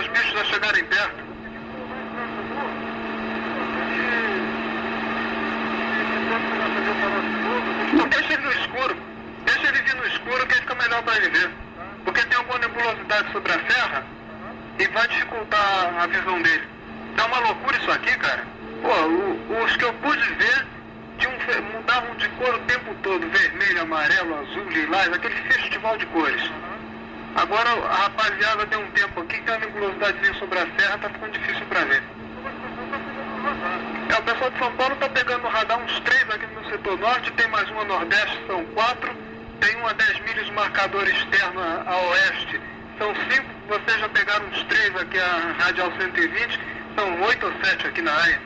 os 0.00 0.08
bichos 0.08 0.34
a 0.40 0.44
perto. 0.84 1.28
Deixa 8.10 8.32
ele 8.32 8.42
no 8.42 8.52
escuro. 8.52 8.96
Deixa 9.44 9.68
ele 9.68 9.82
vir 9.82 9.94
no 9.96 10.06
escuro 10.06 10.46
que 10.46 10.54
fica 10.54 10.74
melhor 10.74 11.02
para 11.02 11.16
ele 11.16 11.30
ver. 11.30 11.50
Porque 12.04 12.22
tem 12.22 12.38
alguma 12.38 12.58
nebulosidade 12.58 13.32
sobre 13.32 13.52
a 13.52 13.70
serra 13.70 14.17
e 14.78 14.86
vai 14.88 15.08
dificultar 15.08 15.94
a 16.02 16.06
visão 16.06 16.40
dele. 16.42 16.66
Tá 17.16 17.26
uma 17.26 17.38
loucura 17.40 17.76
isso 17.76 17.90
aqui, 17.90 18.16
cara. 18.18 18.44
Pô, 18.82 18.88
o- 18.88 19.64
os 19.64 19.76
que 19.76 19.84
eu 19.84 19.92
pude 19.94 20.34
ver 20.34 20.66
tinham, 21.18 21.34
mudavam 21.72 22.14
de 22.16 22.28
cor 22.30 22.54
o 22.54 22.58
tempo 22.60 22.94
todo. 23.02 23.28
Vermelho, 23.28 23.82
amarelo, 23.82 24.38
azul, 24.40 24.64
lilás, 24.70 25.12
aquele 25.12 25.34
festival 25.52 25.96
de 25.96 26.06
cores. 26.06 26.50
Agora 27.34 27.68
a 27.70 27.94
rapaziada 28.04 28.66
tem 28.66 28.78
um 28.78 28.90
tempo 28.92 29.20
aqui 29.20 29.36
que 29.38 29.42
tem 29.42 29.54
uma 29.56 29.66
nebulosidadezinha 29.66 30.34
sobre 30.34 30.58
a 30.58 30.66
serra, 30.78 30.98
tá 30.98 31.08
ficando 31.10 31.32
difícil 31.32 31.66
pra 31.66 31.84
ver. 31.84 32.02
É, 34.10 34.18
o 34.18 34.22
pessoal 34.22 34.50
de 34.50 34.58
São 34.58 34.72
Paulo 34.72 34.96
tá 34.96 35.08
pegando 35.08 35.42
no 35.42 35.48
radar 35.48 35.78
uns 35.78 36.00
três 36.00 36.22
aqui 36.30 36.46
no 36.54 36.64
setor 36.70 36.98
norte, 36.98 37.30
tem 37.32 37.46
mais 37.48 37.68
uma 37.70 37.84
nordeste, 37.84 38.38
são 38.46 38.64
quatro, 38.66 39.14
tem 39.60 39.76
uma 39.76 39.92
10 39.94 40.20
milhas 40.20 40.50
marcador 40.50 41.06
externo 41.08 41.60
a 41.60 41.96
oeste, 42.10 42.60
são 42.98 43.14
cinco, 43.14 43.48
vocês 43.68 44.00
já 44.00 44.08
pegaram 44.08 44.46
uns 44.46 44.62
três 44.64 44.96
aqui 44.96 45.18
a 45.18 45.52
radial 45.58 45.92
120, 46.00 46.60
são 46.96 47.20
oito 47.22 47.46
ou 47.46 47.52
sete 47.62 47.86
aqui 47.86 48.00
na 48.00 48.12
área. 48.12 48.40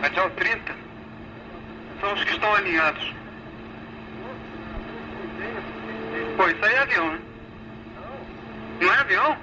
Radial 0.00 0.30
30, 0.30 0.74
são 2.00 2.14
os 2.14 2.24
que 2.24 2.32
estão 2.32 2.54
alinhados. 2.54 3.14
Pô, 6.36 6.48
isso 6.48 6.64
aí 6.64 6.74
é 6.74 6.78
avião, 6.78 7.12
né? 7.12 7.18
Não 8.80 8.92
é 8.92 8.98
avião? 8.98 9.36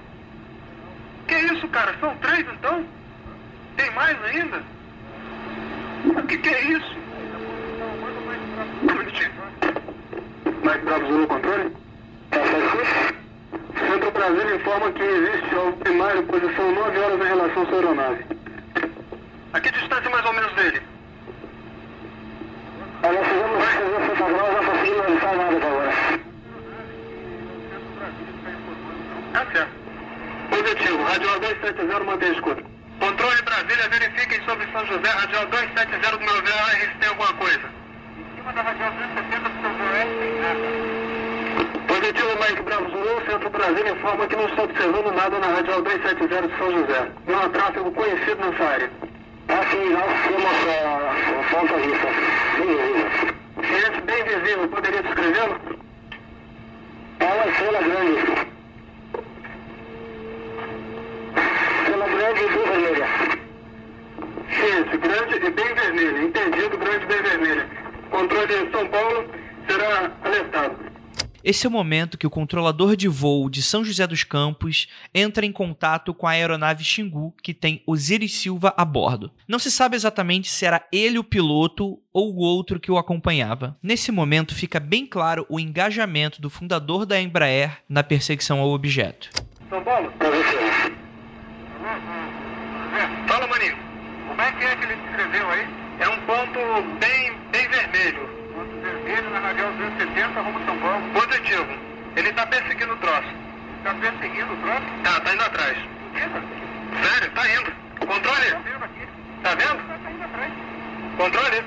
Que 1.27 1.35
isso, 1.35 1.67
cara? 1.67 1.95
São 1.99 2.15
três 2.17 2.45
então? 2.47 2.85
Tem 3.75 3.91
mais 3.91 4.23
ainda? 4.23 4.63
O 6.05 6.27
que, 6.27 6.37
que 6.37 6.49
é 6.49 6.61
isso? 6.71 6.97
Mais 10.63 10.81
Bravo 10.83 11.07
Zulu 11.07 11.27
controle? 11.27 11.75
Centro 12.31 13.22
Brasil 14.33 14.55
informa 14.55 14.91
que 14.93 15.03
existe 15.03 15.55
alvo 15.55 15.77
primário, 15.77 16.23
posição 16.23 16.71
9 16.71 16.99
horas 16.99 17.21
em 17.21 17.29
relação 17.29 17.61
à 17.61 17.65
sua 17.67 17.75
aeronave. 17.75 18.25
A 19.53 19.59
que 19.59 19.71
distância 19.71 20.09
mais 20.09 20.25
ou 20.25 20.33
menos 20.33 20.53
dele? 20.53 20.81
Olha, 23.03 23.23
fizemos 23.23 23.63
essa 23.63 24.15
favorable, 24.15 24.55
não 24.55 24.65
conseguimos 24.65 25.07
lançar 25.07 25.35
nada 25.35 25.57
até 25.57 25.67
agora. 25.67 25.91
Tá 29.33 29.45
certo. 29.51 29.71
Positivo, 30.49 31.03
Radial 31.03 31.39
270 31.39 32.03
mantém 32.03 32.31
escuta. 32.31 32.63
Controle 32.99 33.41
Brasília, 33.43 33.89
verifiquem 33.89 34.45
sobre 34.45 34.65
São 34.71 34.85
José, 34.87 35.09
Radial 35.09 35.45
270 35.45 36.17
do 36.17 36.19
meu 36.19 36.41
VAR 36.41 36.71
se 36.71 36.97
tem 36.99 37.09
alguma 37.09 37.33
coisa. 37.33 37.69
Em 38.17 38.35
cima 38.35 38.53
da 38.53 38.61
Radial 38.63 38.91
270 38.93 39.49
do 39.49 39.61
seu 39.61 39.69
VAR 39.69 40.07
tem 40.19 40.41
nada. 40.41 41.02
Positivo, 41.93 42.29
Mike 42.39 42.63
Bravo 42.63 42.89
Zulu, 42.89 43.21
Centro 43.29 43.49
Brasília 43.51 43.91
informa 43.91 44.25
que 44.25 44.35
não 44.35 44.47
está 44.47 44.63
observando 44.63 45.13
nada 45.13 45.37
na 45.37 45.45
Radial 45.45 45.79
270 45.83 46.47
de 46.47 46.57
São 46.57 46.71
José. 46.71 47.07
Não 47.27 47.39
há 47.39 47.49
tráfego 47.49 47.91
conhecido 47.91 48.37
nessa 48.37 48.63
área. 48.63 48.89
Ah, 49.47 49.61
sim, 49.69 49.89
nós 49.89 50.05
temos 50.23 50.43
a 50.43 51.43
ponta 51.51 51.77
vista. 51.77 52.07
Bem 52.57 53.77
Esse 53.77 54.01
bem 54.01 54.23
visível, 54.23 54.67
poderia 54.69 55.03
descrevê-lo? 55.03 55.59
É 57.19 57.25
uma 57.25 57.45
estrela 57.45 57.81
grande. 57.83 58.47
Estrela 61.77 62.07
grande 62.07 62.41
e 62.41 62.47
bem 62.49 62.63
vermelha. 62.65 63.07
Isso, 64.49 64.97
grande 64.97 65.35
e 65.35 65.51
bem 65.51 65.73
vermelha. 65.75 66.23
Entendido, 66.23 66.75
grande 66.75 67.03
e 67.03 67.07
bem 67.07 67.21
vermelha. 67.21 67.67
Controle 68.09 68.47
de 68.47 68.71
São 68.71 68.87
Paulo 68.87 69.29
será 69.67 70.11
alertado. 70.23 70.82
Esse 71.43 71.65
é 71.65 71.69
o 71.69 71.71
momento 71.71 72.17
que 72.17 72.25
o 72.25 72.29
controlador 72.29 72.95
de 72.95 73.09
voo 73.09 73.49
de 73.49 73.61
São 73.61 73.83
José 73.83 74.07
dos 74.07 74.23
Campos 74.23 74.87
entra 75.13 75.45
em 75.45 75.51
contato 75.51 76.13
com 76.13 76.25
a 76.25 76.31
aeronave 76.31 76.85
Xingu, 76.85 77.35
que 77.43 77.53
tem 77.53 77.83
Osiris 77.85 78.33
Silva 78.33 78.73
a 78.77 78.85
bordo. 78.85 79.29
Não 79.45 79.59
se 79.59 79.69
sabe 79.69 79.97
exatamente 79.97 80.49
se 80.49 80.65
era 80.65 80.87
ele 80.89 81.19
o 81.19 81.23
piloto 81.23 81.99
ou 82.13 82.33
o 82.33 82.37
outro 82.37 82.79
que 82.79 82.89
o 82.89 82.97
acompanhava. 82.97 83.77
Nesse 83.83 84.09
momento 84.09 84.55
fica 84.55 84.79
bem 84.79 85.05
claro 85.05 85.45
o 85.49 85.59
engajamento 85.59 86.41
do 86.41 86.49
fundador 86.49 87.05
da 87.05 87.19
Embraer 87.19 87.79
na 87.89 88.03
perseguição 88.03 88.61
ao 88.61 88.69
objeto. 88.69 89.29
São 89.69 89.83
Paulo? 89.83 90.13
Positivo. 90.13 90.95
Fala, 93.27 93.47
maninho. 93.47 93.75
Como 94.29 94.41
é 94.41 94.51
que 94.53 94.63
é 94.63 94.75
que 94.77 94.85
ele 94.85 94.95
descreveu 94.95 95.49
aí? 95.49 95.67
É 95.99 96.07
um 96.07 96.19
ponto 96.25 96.59
bem, 96.99 97.37
bem 97.51 97.67
vermelho. 97.67 98.42
Vermelho 99.03 99.29
na 99.31 99.39
radial 99.39 99.71
270, 99.73 100.41
rumo 100.41 100.65
São 100.65 100.77
Paulo. 100.79 101.03
Positivo. 101.13 101.67
Ele 102.15 102.31
tá 102.33 102.47
perseguindo 102.47 102.93
o 102.93 102.97
troço. 102.97 103.27
Tá 103.83 103.93
perseguindo 103.95 104.53
o 104.53 104.57
troço? 104.57 104.81
Tá, 105.03 105.19
tá 105.19 105.33
indo 105.33 105.43
atrás. 105.43 105.77
Sério? 106.13 107.31
Tá 107.31 107.47
indo. 107.49 107.73
Controle? 107.99 108.51
Tá 109.43 109.55
vendo? 109.55 109.83
Controle. 111.17 111.63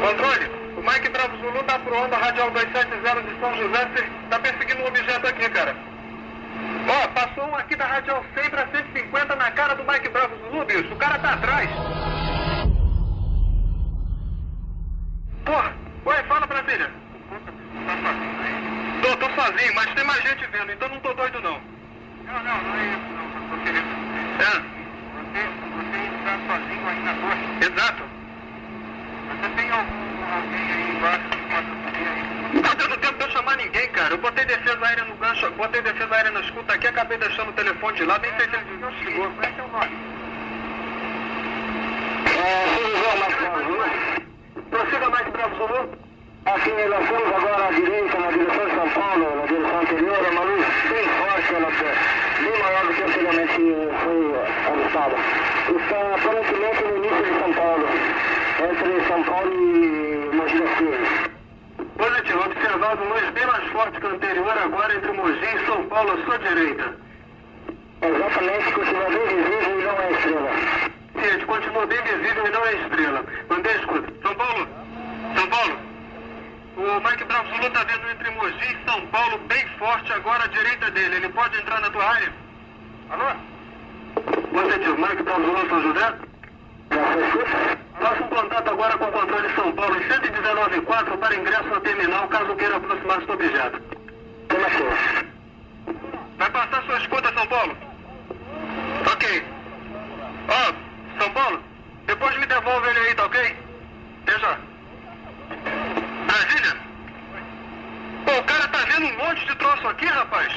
Controle. 0.00 0.50
O 0.76 0.80
Mike 0.80 1.08
Bravo 1.10 1.36
Zulu 1.36 1.62
tá 1.64 1.78
pro 1.80 1.98
onda 1.98 2.16
radial 2.16 2.50
270 2.50 3.22
de 3.22 3.40
São 3.40 3.54
José. 3.56 3.88
Tá 4.30 4.38
perseguindo 4.38 4.82
um 4.82 4.86
objeto 4.86 5.26
aqui, 5.26 5.50
cara. 5.50 5.76
Ó, 6.88 7.08
passou 7.08 7.48
um 7.50 7.56
aqui 7.56 7.74
da 7.76 7.86
radial 7.86 8.24
100 8.34 8.50
pra 8.50 8.66
150 8.68 9.36
na 9.36 9.50
cara 9.52 9.74
do 9.74 9.84
Mike 9.84 10.08
Bravo 10.10 10.36
Zulu, 10.36 10.64
bicho. 10.64 10.92
O 10.92 10.96
cara 10.96 11.18
tá 11.18 11.32
atrás. 11.34 11.68
Porra, 15.44 15.72
oi, 16.04 16.22
fala 16.28 16.46
Brasília. 16.46 16.90
Tô, 19.02 19.16
tô 19.16 19.26
sozinho, 19.40 19.74
mas 19.74 19.94
tem 19.94 20.04
mais 20.04 20.22
gente 20.22 20.46
vendo, 20.46 20.72
então 20.72 20.88
não 20.88 21.00
tô 21.00 21.12
doido 21.14 21.40
não. 21.40 21.60
Não, 22.26 22.42
não, 22.42 22.62
não 22.62 22.74
é 22.78 22.84
isso, 22.86 23.12
não. 23.14 23.48
Tô 23.50 23.62
querendo. 23.64 23.86
É, 24.38 24.76
Você, 25.16 25.42
você 25.76 25.98
está 26.16 26.38
sozinho 26.46 26.88
aí 26.88 27.02
na 27.02 27.14
torre. 27.14 27.46
exato. 27.66 28.02
Você 29.28 29.48
tem 29.56 29.70
algum, 29.70 30.34
alguém 30.34 30.72
aí 30.72 30.96
embaixo 30.96 31.28
que 31.30 31.36
possa? 31.48 31.85
Não 32.52 32.62
tá 32.62 32.74
dando 32.74 32.96
tempo 32.98 33.18
de 33.18 33.24
eu 33.24 33.30
chamar 33.30 33.56
ninguém, 33.56 33.88
cara. 33.90 34.14
Eu 34.14 34.18
botei 34.18 34.44
defesa 34.44 34.86
aérea 34.86 35.04
no 35.04 35.14
gancho, 35.16 35.50
botei 35.52 35.82
defesa 35.82 36.14
aérea 36.14 36.30
na 36.30 36.40
escuta 36.40 36.74
aqui, 36.74 36.86
acabei 36.86 37.18
deixando 37.18 37.50
o 37.50 37.52
telefone 37.52 37.96
de 37.96 38.04
lado, 38.04 38.22
nem 38.22 38.30
sei 38.38 38.48
se 38.48 38.56
ele 38.56 38.64
desligou. 38.64 39.30
Qual 39.30 39.42
é 39.42 39.52
seu 39.52 39.68
nome? 39.68 40.16
Prossiga 44.70 45.10
mais 45.10 45.26
Bravo 45.28 45.56
Zulu. 45.56 46.06
Aqui 46.46 46.70
nós 46.70 47.02
estamos 47.02 47.34
agora 47.34 47.66
à 47.66 47.72
direita, 47.72 48.18
na 48.20 48.30
direção 48.30 48.68
de 48.68 48.74
São 48.76 48.88
Paulo, 48.90 49.36
na 49.36 49.46
direção 49.46 49.80
anterior, 49.80 50.24
é 50.24 50.30
uma 50.30 50.42
luz 50.42 50.66
bem 50.88 51.08
forte, 51.18 51.54
ela 51.54 51.68
é 51.68 52.42
bem 52.42 52.62
maior 52.62 52.86
do 52.86 52.94
que 52.94 53.02
anteriormente 53.02 53.54
foi 54.04 54.18
avistada. 54.70 55.16
Está 55.76 56.14
aparentemente 56.14 56.84
no 56.84 56.96
início 56.98 57.24
de 57.24 57.38
São 57.40 57.52
Paulo, 57.52 57.88
entre 58.70 59.08
São 59.08 59.24
Paulo 59.24 59.52
e 59.52 60.36
Mogi 60.36 60.58
das 60.60 60.74
Cruzes. 60.76 61.25
Observado 62.86 63.04
luz 63.08 63.30
bem 63.30 63.46
mais 63.46 63.68
forte 63.72 63.98
que 63.98 64.06
o 64.06 64.10
anterior, 64.10 64.58
agora 64.58 64.94
entre 64.94 65.10
Mogi 65.10 65.44
e 65.44 65.66
São 65.66 65.84
Paulo, 65.88 66.12
à 66.12 66.24
sua 66.24 66.38
direita. 66.38 66.96
Exatamente, 68.00 68.72
continua 68.72 69.10
bem 69.10 69.26
visível 69.26 69.80
e 69.80 69.82
não 69.82 69.98
é 69.98 70.12
estrela. 70.12 70.50
Ciente, 71.20 71.46
continua 71.46 71.86
bem 71.86 72.02
visível 72.02 72.46
e 72.46 72.50
não 72.50 72.64
é 72.64 72.74
estrela. 72.74 73.24
Mandei 73.50 73.76
escuta. 73.76 74.12
São 74.22 74.34
Paulo? 74.36 74.68
São 75.36 75.48
Paulo? 75.48 75.78
O 76.76 77.08
Mike 77.08 77.24
Bravo 77.24 77.56
Zulu 77.56 77.70
tá 77.70 77.84
vendo 77.84 78.08
entre 78.08 78.30
Mogi 78.30 78.76
e 78.76 78.88
São 78.88 79.06
Paulo 79.08 79.38
bem 79.48 79.66
forte 79.78 80.12
agora 80.12 80.44
à 80.44 80.46
direita 80.46 80.90
dele. 80.92 81.16
Ele 81.16 81.28
pode 81.30 81.58
entrar 81.58 81.80
na 81.80 81.90
tua 81.90 82.04
área? 82.04 82.32
Alô? 83.10 83.24
Positivo, 84.52 84.96
Mike 84.96 85.22
Bravo 85.24 85.42
Zulu 85.42 85.68
São 85.68 85.82
José? 85.82 86.14
Faça 86.90 88.22
um 88.22 88.28
contato 88.28 88.70
agora 88.70 88.98
com 88.98 89.04
o 89.04 89.12
controle 89.12 89.54
São 89.54 89.72
Paulo 89.72 89.96
em 89.96 90.08
119.4 90.08 91.18
para 91.18 91.36
ingresso 91.36 91.68
no 91.68 91.80
terminal 91.80 92.28
caso 92.28 92.54
queira 92.56 92.76
aproximar-se 92.76 93.26
do 93.26 93.32
objeto. 93.32 93.82
Vai 96.38 96.50
passar 96.50 96.82
sua 96.84 96.98
escuta, 96.98 97.32
São 97.32 97.46
Paulo? 97.46 97.76
Ok. 99.12 99.44
Ó, 100.48 101.20
São 101.20 101.30
Paulo, 101.32 101.60
depois 102.06 102.38
me 102.38 102.46
devolve 102.46 102.88
ele 102.88 102.98
aí, 103.00 103.14
tá 103.14 103.26
ok? 103.26 103.56
Já. 104.26 104.58
Brasília? 106.26 106.76
Pô, 108.24 108.32
o 108.32 108.44
cara 108.44 108.68
tá 108.68 108.78
vendo 108.78 109.06
um 109.06 109.16
monte 109.16 109.46
de 109.46 109.54
troço 109.56 109.88
aqui, 109.88 110.06
rapaz. 110.06 110.52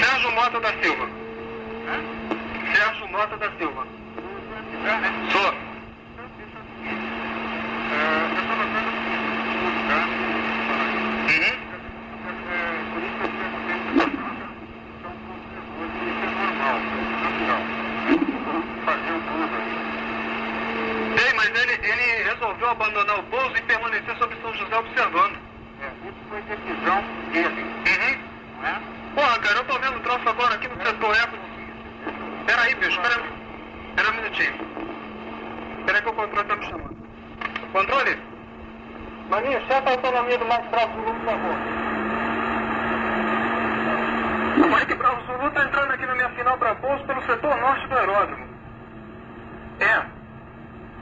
Sérgio 0.00 0.32
Mota 0.32 0.60
da 0.60 0.72
Silva. 0.82 1.08
Sérgio 2.76 3.08
Mota 3.08 3.36
da 3.38 3.50
Silva. 3.52 3.86
Sou. 5.32 5.54
É? 7.90 8.26
Uhum. 11.26 11.32
É, 11.32 12.52
é. 12.52 12.56
Sei, 21.18 21.32
mas 21.34 21.46
ele, 21.48 21.72
ele 21.72 22.22
resolveu 22.24 22.70
abandonar 22.70 23.18
o 23.18 23.22
pouso 23.24 23.56
e 23.56 23.62
permanecer 23.62 24.16
sobre 24.18 24.36
São 24.42 24.52
José 24.54 24.76
observando. 24.76 25.36
É, 25.80 25.86
isso 26.08 26.18
foi 26.28 26.40
decisão 26.42 27.02
dele, 27.32 27.62
Uhum. 27.62 28.18
não 28.60 28.68
é? 28.68 28.80
Porra, 29.14 29.38
cara, 29.38 29.56
eu 29.58 29.64
tô 29.64 29.78
vendo 29.78 29.96
o 29.96 30.00
troço 30.00 30.28
agora 30.28 30.54
aqui 30.54 30.68
no 30.68 30.76
setor 30.84 31.16
Eco. 31.16 31.45
Pera 32.46 32.62
aí, 32.62 32.74
bicho, 32.76 33.00
pera, 33.00 33.22
pera 33.96 34.10
um 34.10 34.14
minutinho. 34.14 34.52
Pera 35.84 35.98
aí 35.98 36.02
que 36.02 36.08
o 36.08 36.12
controle 36.12 36.48
tá 36.48 36.56
me 36.56 36.66
chamando. 36.66 36.96
Controle? 37.72 38.18
Maninho, 39.28 39.60
seta 39.66 39.90
a 39.90 39.92
autonomia 39.92 40.38
do 40.38 40.46
mais 40.46 40.64
bravo 40.68 40.92
Zulu, 40.94 41.14
por 41.14 41.24
favor. 41.24 41.56
O 44.56 44.68
Mike 44.68 44.94
Bravo 44.94 45.26
Zulu 45.26 45.50
tá 45.50 45.64
entrando 45.64 45.90
aqui 45.92 46.06
na 46.06 46.14
minha 46.14 46.30
final 46.30 46.56
pra 46.58 46.74
pouso 46.76 47.04
pelo 47.04 47.22
setor 47.22 47.56
norte 47.56 47.88
do 47.88 47.98
aeródromo. 47.98 48.46
É. 49.80 50.02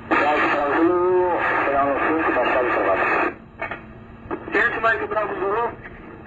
Mais 0.09 0.41
bravo 0.51 0.77
Zulu, 0.77 1.39
final 1.67 1.87
no 1.87 2.23
5, 2.23 2.33
passado 2.33 2.67
observado. 2.67 3.35
Ciente 4.51 4.81
Mike 4.81 5.07
Bravo 5.07 5.35
Zulu, 5.35 5.73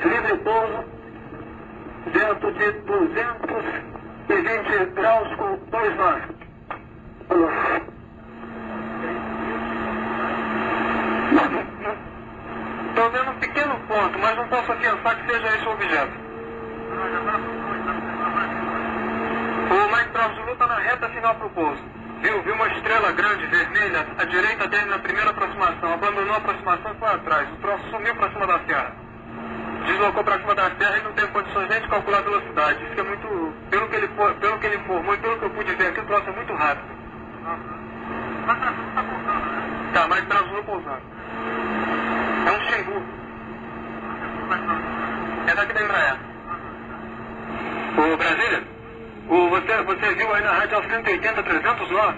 livre 0.06 0.38
pouso, 0.38 0.86
dentro 2.14 2.52
de 2.52 2.72
220 4.28 4.94
graus 4.94 5.36
com 5.36 5.58
2 5.72 5.96
nós. 5.96 6.24
Tô 12.96 13.10
vendo 13.10 13.32
um 13.32 13.40
pequeno 13.40 13.80
ponto, 13.88 14.20
mas 14.20 14.38
não 14.38 14.48
posso 14.50 14.72
afirmar 14.72 15.16
que 15.16 15.32
seja 15.32 15.56
esse 15.56 15.66
o 15.66 15.72
objeto. 15.72 16.12
O 19.70 19.96
Mike 19.96 20.10
Bravo 20.12 20.36
Zulu 20.36 20.56
tá 20.56 20.68
na 20.68 20.80
reta 20.80 21.10
final 21.10 21.36
pro 21.36 21.50
pouso. 21.52 21.84
Viu? 22.22 22.42
Viu 22.42 22.56
uma 22.56 22.68
estrela 22.68 23.12
grande, 23.12 23.46
vermelha, 23.46 24.08
à 24.18 24.26
direita 24.26 24.68
dele 24.68 24.86
na 24.86 25.00
primeira 25.00 25.30
aproximação. 25.30 25.94
Abandonou 25.94 26.34
a 26.34 26.38
aproximação 26.38 26.92
e 26.92 26.96
foi 26.96 27.10
atrás. 27.10 27.50
O 27.54 27.56
troço 27.58 27.90
sumiu 27.92 28.16
pra 28.16 28.30
cima 28.32 28.48
da 28.48 28.60
serra. 28.60 29.07
Deslocou 29.88 30.24
pra 30.24 30.38
cima 30.38 30.54
da 30.54 30.70
serra 30.72 30.98
e 30.98 31.02
não 31.02 31.14
teve 31.14 31.28
condições 31.28 31.70
nem 31.70 31.82
de 31.82 31.88
calcular 31.88 32.20
a 32.20 32.22
velocidade. 32.22 32.84
Isso 32.84 32.94
que 32.94 33.00
é 33.00 33.04
muito... 33.04 33.54
Pelo 33.70 33.88
que 33.88 33.96
ele, 33.96 34.08
pelo 34.08 34.60
que 34.60 34.68
ele 34.68 34.76
informou 34.76 35.14
e 35.16 35.18
pelo 35.18 35.40
que 35.40 35.46
eu 35.46 35.50
pude 35.50 35.76
ver 35.76 35.88
aqui, 35.88 36.00
o 36.02 36.06
troço 36.06 36.30
é 36.30 36.34
muito 36.34 36.54
rápido. 36.54 36.88
Tá, 39.94 40.08
Mike 40.08 40.28
Bravo 40.28 40.50
Zulu 40.50 40.64
pousando. 40.66 41.02
É 42.46 42.52
um 42.52 42.60
Xingu. 42.70 43.04
É 45.48 45.56
daqui 45.56 45.74
da 45.74 45.82
Embraer. 45.82 46.18
Ô, 47.98 48.18
Brasília, 48.18 48.64
o, 49.30 49.50
você, 49.50 49.84
você 49.84 50.16
viu 50.16 50.34
aí 50.34 50.44
na 50.44 50.52
rádio 50.52 50.82
180 50.90 51.44
300 51.44 51.90
nó? 51.92 52.14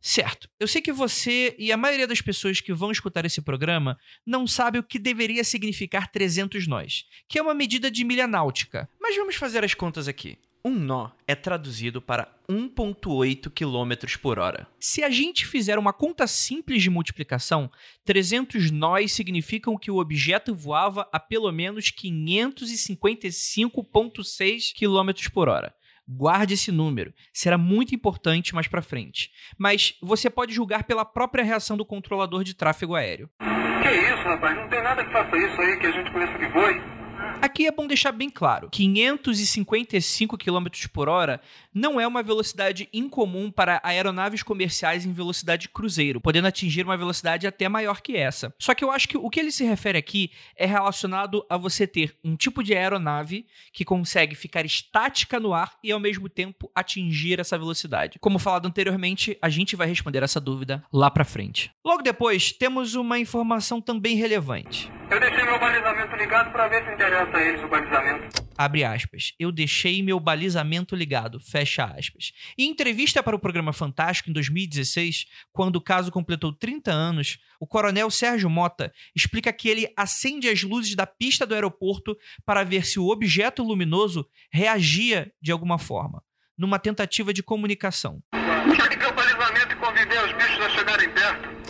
Certo. 0.00 0.48
Eu 0.58 0.66
sei 0.66 0.80
que 0.80 0.92
você 0.92 1.54
e 1.58 1.70
a 1.70 1.76
maioria 1.76 2.06
das 2.06 2.22
pessoas 2.22 2.60
que 2.60 2.72
vão 2.72 2.90
escutar 2.90 3.26
esse 3.26 3.42
programa 3.42 3.98
não 4.24 4.46
sabe 4.46 4.78
o 4.78 4.82
que 4.82 4.98
deveria 4.98 5.44
significar 5.44 6.10
300 6.10 6.66
nós, 6.66 7.04
que 7.28 7.38
é 7.38 7.42
uma 7.42 7.52
medida 7.52 7.90
de 7.90 8.02
milha 8.02 8.26
náutica. 8.26 8.88
Mas 8.98 9.16
vamos 9.16 9.36
fazer 9.36 9.62
as 9.62 9.74
contas 9.74 10.08
aqui. 10.08 10.38
Um 10.62 10.74
nó 10.74 11.08
é 11.26 11.34
traduzido 11.34 12.02
para 12.02 12.28
1,8 12.48 13.50
km 13.50 13.92
por 14.20 14.38
hora. 14.38 14.68
Se 14.78 15.02
a 15.02 15.08
gente 15.08 15.46
fizer 15.46 15.78
uma 15.78 15.90
conta 15.92 16.26
simples 16.26 16.82
de 16.82 16.90
multiplicação, 16.90 17.70
300 18.04 18.70
nós 18.70 19.12
significam 19.12 19.78
que 19.78 19.90
o 19.90 19.96
objeto 19.96 20.54
voava 20.54 21.08
a 21.10 21.18
pelo 21.18 21.50
menos 21.50 21.90
555,6 21.90 24.74
km 24.74 25.30
por 25.32 25.48
hora. 25.48 25.74
Guarde 26.12 26.54
esse 26.54 26.72
número, 26.72 27.14
será 27.32 27.56
muito 27.56 27.94
importante 27.94 28.52
mais 28.52 28.66
pra 28.66 28.82
frente. 28.82 29.30
Mas 29.56 29.94
você 30.02 30.28
pode 30.28 30.52
julgar 30.52 30.82
pela 30.82 31.04
própria 31.04 31.44
reação 31.44 31.76
do 31.76 31.84
controlador 31.84 32.42
de 32.42 32.52
tráfego 32.52 32.96
aéreo. 32.96 33.30
Que 33.38 33.88
isso, 33.88 34.22
rapaz? 34.24 34.56
Não 34.56 34.68
tem 34.68 34.82
nada 34.82 35.04
que 35.04 35.12
faça 35.12 35.36
isso 35.36 35.60
aí 35.60 35.78
que 35.78 35.86
a 35.86 35.92
gente 35.92 36.12
conheça 36.12 36.36
que 36.36 36.48
voe. 36.48 37.00
Aqui 37.40 37.66
é 37.66 37.70
bom 37.70 37.86
deixar 37.86 38.10
bem 38.10 38.28
claro: 38.28 38.68
555 38.70 40.36
km 40.36 40.66
por 40.92 41.08
hora 41.08 41.40
não 41.74 42.00
é 42.00 42.06
uma 42.06 42.22
velocidade 42.22 42.88
incomum 42.92 43.50
para 43.50 43.80
aeronaves 43.82 44.42
comerciais 44.42 45.04
em 45.04 45.12
velocidade 45.12 45.68
cruzeiro, 45.68 46.20
podendo 46.20 46.48
atingir 46.48 46.84
uma 46.84 46.96
velocidade 46.96 47.46
até 47.46 47.68
maior 47.68 48.00
que 48.00 48.16
essa. 48.16 48.54
Só 48.58 48.74
que 48.74 48.84
eu 48.84 48.90
acho 48.90 49.08
que 49.08 49.16
o 49.16 49.30
que 49.30 49.40
ele 49.40 49.52
se 49.52 49.64
refere 49.64 49.98
aqui 49.98 50.30
é 50.56 50.66
relacionado 50.66 51.44
a 51.48 51.56
você 51.56 51.86
ter 51.86 52.16
um 52.24 52.36
tipo 52.36 52.62
de 52.62 52.74
aeronave 52.74 53.46
que 53.72 53.84
consegue 53.84 54.34
ficar 54.34 54.64
estática 54.64 55.38
no 55.38 55.54
ar 55.54 55.76
e 55.82 55.92
ao 55.92 56.00
mesmo 56.00 56.28
tempo 56.28 56.70
atingir 56.74 57.40
essa 57.40 57.58
velocidade. 57.58 58.18
Como 58.18 58.38
falado 58.38 58.66
anteriormente, 58.66 59.38
a 59.40 59.48
gente 59.48 59.76
vai 59.76 59.86
responder 59.86 60.22
essa 60.22 60.40
dúvida 60.40 60.84
lá 60.92 61.10
pra 61.10 61.24
frente. 61.24 61.70
Logo 61.84 62.02
depois, 62.02 62.52
temos 62.52 62.94
uma 62.94 63.18
informação 63.18 63.80
também 63.80 64.16
relevante. 64.16 64.90
Eu 65.10 65.18
deixei 65.18 65.44
meu 65.44 65.58
balizamento 65.58 66.16
ligado 66.16 66.52
para 66.52 66.68
ver 66.68 66.84
se 66.84 66.94
interessa 66.94 67.36
a 67.36 67.42
eles 67.42 67.62
o 67.62 67.68
balizamento. 67.68 68.49
Abre 68.60 68.84
aspas. 68.84 69.32
Eu 69.38 69.50
deixei 69.50 70.02
meu 70.02 70.20
balizamento 70.20 70.94
ligado. 70.94 71.40
Fecha 71.40 71.82
aspas. 71.82 72.30
Em 72.58 72.68
entrevista 72.68 73.22
para 73.22 73.34
o 73.34 73.38
programa 73.38 73.72
Fantástico 73.72 74.28
em 74.28 74.34
2016, 74.34 75.24
quando 75.50 75.76
o 75.76 75.80
caso 75.80 76.12
completou 76.12 76.52
30 76.52 76.92
anos, 76.92 77.38
o 77.58 77.66
coronel 77.66 78.10
Sérgio 78.10 78.50
Mota 78.50 78.92
explica 79.16 79.50
que 79.50 79.66
ele 79.66 79.90
acende 79.96 80.46
as 80.46 80.62
luzes 80.62 80.94
da 80.94 81.06
pista 81.06 81.46
do 81.46 81.54
aeroporto 81.54 82.14
para 82.44 82.62
ver 82.62 82.84
se 82.84 83.00
o 83.00 83.08
objeto 83.08 83.62
luminoso 83.62 84.28
reagia 84.52 85.32
de 85.40 85.50
alguma 85.50 85.78
forma, 85.78 86.22
numa 86.54 86.78
tentativa 86.78 87.32
de 87.32 87.42
comunicação. 87.42 88.22
Tinha 88.30 88.88
que 88.90 88.96
ter 88.98 89.06
o 89.06 89.14
balizamento 89.14 89.72
e 89.72 89.76
conviver 89.76 90.22
os 90.22 90.32
bichos 90.34 90.60
a 90.60 90.68
chegarem 90.68 91.10
perto. 91.14 91.60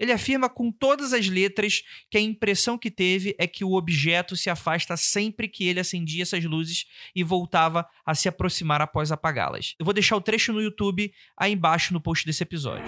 Ele 0.00 0.12
afirma 0.12 0.48
com 0.48 0.72
todas 0.72 1.12
as 1.12 1.28
letras 1.28 1.82
que 2.10 2.16
a 2.16 2.20
impressão 2.20 2.78
que 2.78 2.90
teve 2.90 3.36
é 3.38 3.46
que 3.46 3.62
o 3.64 3.74
objeto 3.74 4.34
se 4.34 4.48
afasta 4.48 4.96
sempre 4.96 5.46
que 5.46 5.68
ele 5.68 5.78
acendia 5.78 6.22
essas 6.22 6.42
luzes 6.44 6.86
e 7.14 7.22
voltava 7.22 7.86
a 8.04 8.14
se 8.14 8.26
aproximar 8.28 8.80
após 8.80 9.12
apagá-las. 9.12 9.74
Eu 9.78 9.84
vou 9.84 9.92
deixar 9.92 10.16
o 10.16 10.20
trecho 10.22 10.54
no 10.54 10.62
YouTube 10.62 11.12
aí 11.38 11.52
embaixo 11.52 11.92
no 11.92 12.00
post 12.00 12.24
desse 12.24 12.42
episódio. 12.42 12.84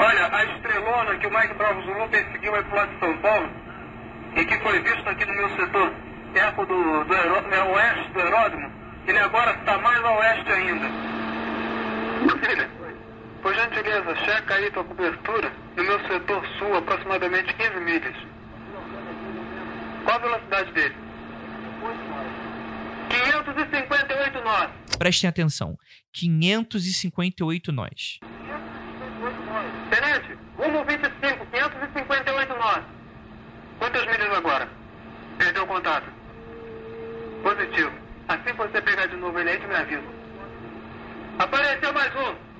Olha, 0.00 0.26
a 0.34 0.44
estrelona 0.56 1.18
que 1.18 1.26
o 1.26 1.30
Mike 1.30 1.54
Bravo 1.54 1.82
Zulu 1.82 2.08
perseguiu 2.08 2.54
aí 2.54 2.64
pro 2.64 2.76
lado 2.76 2.92
de 2.94 2.98
São 2.98 3.16
Paulo 3.18 3.48
e 4.36 4.44
que 4.46 4.58
foi 4.60 4.82
visto 4.82 5.06
aqui 5.08 5.24
no 5.26 5.34
meu 5.34 5.50
setor, 5.56 5.92
perto 6.32 6.64
do, 6.66 7.04
do 7.04 7.14
aeró- 7.14 7.50
é, 7.52 7.62
oeste 7.62 8.12
do 8.12 8.20
aeródromo, 8.20 8.72
ele 9.06 9.18
agora 9.18 9.52
está 9.58 9.78
mais 9.78 10.02
a 10.02 10.12
oeste 10.18 10.50
ainda. 10.50 10.86
Por 13.42 13.52
gentileza, 13.54 14.14
checa 14.24 14.54
aí 14.54 14.70
tua 14.70 14.84
cobertura 14.84 15.52
no 15.76 15.82
meu 15.82 15.98
setor 16.06 16.46
sul, 16.58 16.76
aproximadamente 16.76 17.52
15 17.54 17.80
milhas. 17.80 18.14
Qual 20.04 20.16
a 20.16 20.18
velocidade 20.18 20.72
dele? 20.72 20.94
558 23.08 24.40
nós. 24.44 24.70
Prestem 24.96 25.28
atenção. 25.28 25.76
558 26.12 27.72
nós. 27.72 28.20
Tenente, 29.90 30.38
rumo 30.56 30.84
25, 30.84 31.46
558 31.46 32.54
nós. 32.56 32.84
Quantas 33.78 34.06
milhas 34.06 34.36
agora? 34.36 34.68
Perdeu 35.36 35.64
o 35.64 35.66
contato. 35.66 36.06
Positivo. 37.42 37.92
Assim 38.28 38.44
que 38.44 38.52
você 38.52 38.80
pegar 38.80 39.06
de 39.06 39.16
novo 39.16 39.36
ele 39.40 39.50
aí, 39.50 39.58
tu 39.58 39.66
me 39.66 39.74
avisa. 39.74 40.04
Apareceu 41.40 41.92
mais 41.92 42.14
um. 42.14 42.51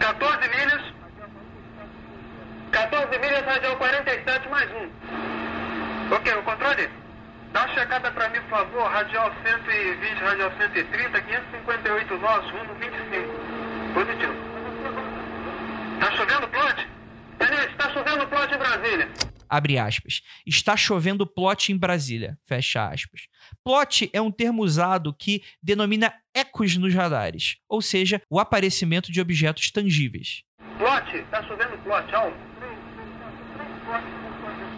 14 0.00 0.48
milhas. 0.48 0.82
14 2.72 3.18
milhas, 3.18 3.44
radial 3.44 3.76
47 3.76 4.48
mais 4.48 4.70
um. 4.72 4.90
Ok, 6.14 6.34
o 6.34 6.42
controle? 6.42 6.88
Dá 7.52 7.60
uma 7.60 7.68
checada 7.74 8.10
pra 8.10 8.28
mim, 8.30 8.40
por 8.48 8.58
favor. 8.58 8.90
Radial 8.90 9.30
120, 9.44 10.20
radial 10.22 10.50
130, 10.58 11.20
558 11.20 12.18
nós, 12.18 12.50
rumo 12.50 12.74
25. 12.74 13.94
Positivo. 13.94 14.34
Tá 16.00 16.10
chovendo 16.12 16.48
plot? 16.48 16.88
Tenente, 17.38 17.76
tá 17.76 17.90
chovendo 17.90 18.26
plot 18.26 18.54
em 18.54 18.58
Brasília. 18.58 19.08
Abre 19.50 19.78
aspas. 19.78 20.22
Está 20.46 20.76
chovendo 20.76 21.26
plot 21.26 21.72
em 21.72 21.76
Brasília. 21.76 22.38
Fecha 22.44 22.88
aspas. 22.88 23.22
Plot 23.64 24.08
é 24.12 24.20
um 24.20 24.30
termo 24.30 24.62
usado 24.62 25.12
que 25.12 25.42
denomina 25.60 26.14
ecos 26.32 26.76
nos 26.76 26.94
radares, 26.94 27.56
ou 27.68 27.82
seja, 27.82 28.22
o 28.30 28.38
aparecimento 28.38 29.10
de 29.10 29.20
objetos 29.20 29.72
tangíveis. 29.72 30.44
Plot, 30.78 31.24
tá 31.32 31.42
chovendo 31.42 31.76
plot, 31.78 32.14
alto. 32.14 32.36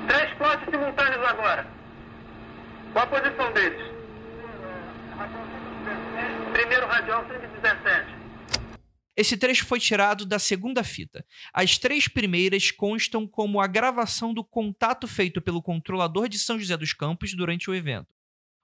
Três 0.09 0.33
plots 0.39 0.65
simultâneos 0.71 1.25
agora. 1.27 1.67
Qual 2.95 3.05
a 3.05 3.07
posição 3.07 3.53
deles? 3.53 3.93
Primeiro 6.53 6.87
radial 6.87 7.27
117. 7.29 8.22
Esse 9.17 9.37
trecho 9.37 9.67
foi 9.67 9.79
tirado 9.79 10.25
da 10.25 10.39
segunda 10.39 10.83
fita. 10.83 11.25
As 11.53 11.77
três 11.77 12.09
primeiras 12.09 12.71
constam 12.71 13.27
como 13.27 13.61
a 13.61 13.67
gravação 13.67 14.33
do 14.33 14.43
contato 14.43 15.07
feito 15.07 15.41
pelo 15.41 15.63
controlador 15.63 16.29
de 16.29 16.39
São 16.39 16.59
José 16.59 16.77
dos 16.77 16.95
Campos 16.95 17.35
durante 17.35 17.71
o 17.71 17.75
evento. 17.75 18.09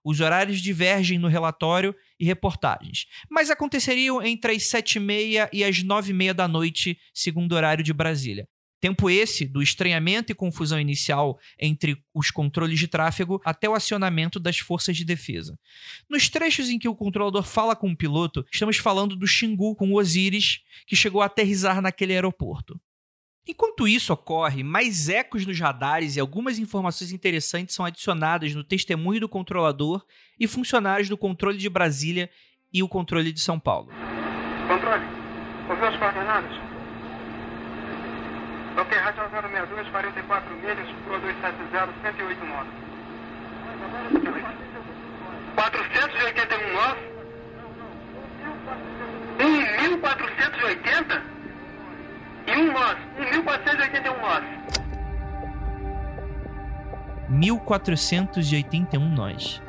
Os 0.03 0.21
horários 0.21 0.61
divergem 0.61 1.19
no 1.19 1.29
relatório 1.29 1.95
e 2.19 2.25
reportagens, 2.25 3.07
mas 3.29 3.51
aconteceriam 3.51 4.23
entre 4.23 4.53
as 4.53 4.67
sete 4.67 4.97
e 4.97 5.01
meia 5.01 5.51
e 5.53 5.63
as 5.63 5.83
nove 5.83 6.13
e 6.13 6.15
meia 6.15 6.33
da 6.33 6.49
noite, 6.49 6.99
segundo 7.13 7.53
o 7.53 7.57
horário 7.57 7.85
de 7.85 7.93
Brasília. 7.93 8.49
Tempo 8.81 9.11
esse 9.11 9.45
do 9.45 9.61
estranhamento 9.61 10.31
e 10.31 10.35
confusão 10.35 10.81
inicial 10.81 11.39
entre 11.59 12.01
os 12.15 12.31
controles 12.31 12.79
de 12.79 12.87
tráfego 12.87 13.41
até 13.45 13.69
o 13.69 13.75
acionamento 13.75 14.39
das 14.39 14.59
forças 14.59 14.97
de 14.97 15.05
defesa. 15.05 15.59
Nos 16.09 16.29
trechos 16.29 16.69
em 16.71 16.79
que 16.79 16.89
o 16.89 16.95
controlador 16.95 17.43
fala 17.43 17.75
com 17.75 17.91
o 17.91 17.97
piloto, 17.97 18.47
estamos 18.53 18.77
falando 18.77 19.17
do 19.17 19.27
Xingu 19.27 19.75
com 19.75 19.91
o 19.91 19.99
Osiris, 19.99 20.61
que 20.87 20.95
chegou 20.95 21.23
a 21.23 21.27
aterrissar 21.27 21.83
naquele 21.83 22.13
aeroporto. 22.13 22.81
Enquanto 23.49 23.89
isso 23.89 24.13
ocorre, 24.13 24.63
mais 24.63 25.09
ecos 25.09 25.47
nos 25.47 25.59
radares 25.59 26.17
e 26.17 26.21
algumas 26.21 26.59
informações 26.59 27.13
interessantes 27.13 27.75
são 27.75 27.85
adicionadas 27.85 28.55
no 28.55 28.63
testemunho 28.63 29.21
do 29.21 29.29
controlador 29.29 30.05
e 30.39 30.47
funcionários 30.47 31.09
do 31.09 31.17
controle 31.17 31.57
de 31.57 31.69
Brasília 31.69 32.31
e 32.73 32.83
o 32.83 32.89
controle 32.89 33.33
de 33.33 33.41
São 33.41 33.59
Paulo. 33.59 33.89
Controle, 34.69 35.05
ouviu 35.69 35.87
as 35.87 35.97
coordenadas? 35.97 36.68
Ok, 38.79 38.97
radial 38.97 39.29
062, 39.29 39.89
44 39.89 40.55
milhas, 40.55 40.89
Pro 41.05 41.19
270, 41.19 41.93
108 42.01 42.45
nós. 42.45 42.69
481 45.57 46.73
nós? 46.75 46.97
1.480? 49.39 51.23
E 52.47 52.53
um 52.53 52.73
nós, 52.73 52.97
1.481 53.19 54.21
nós. 54.21 54.45
1481 57.29 59.09
nós. 59.09 59.61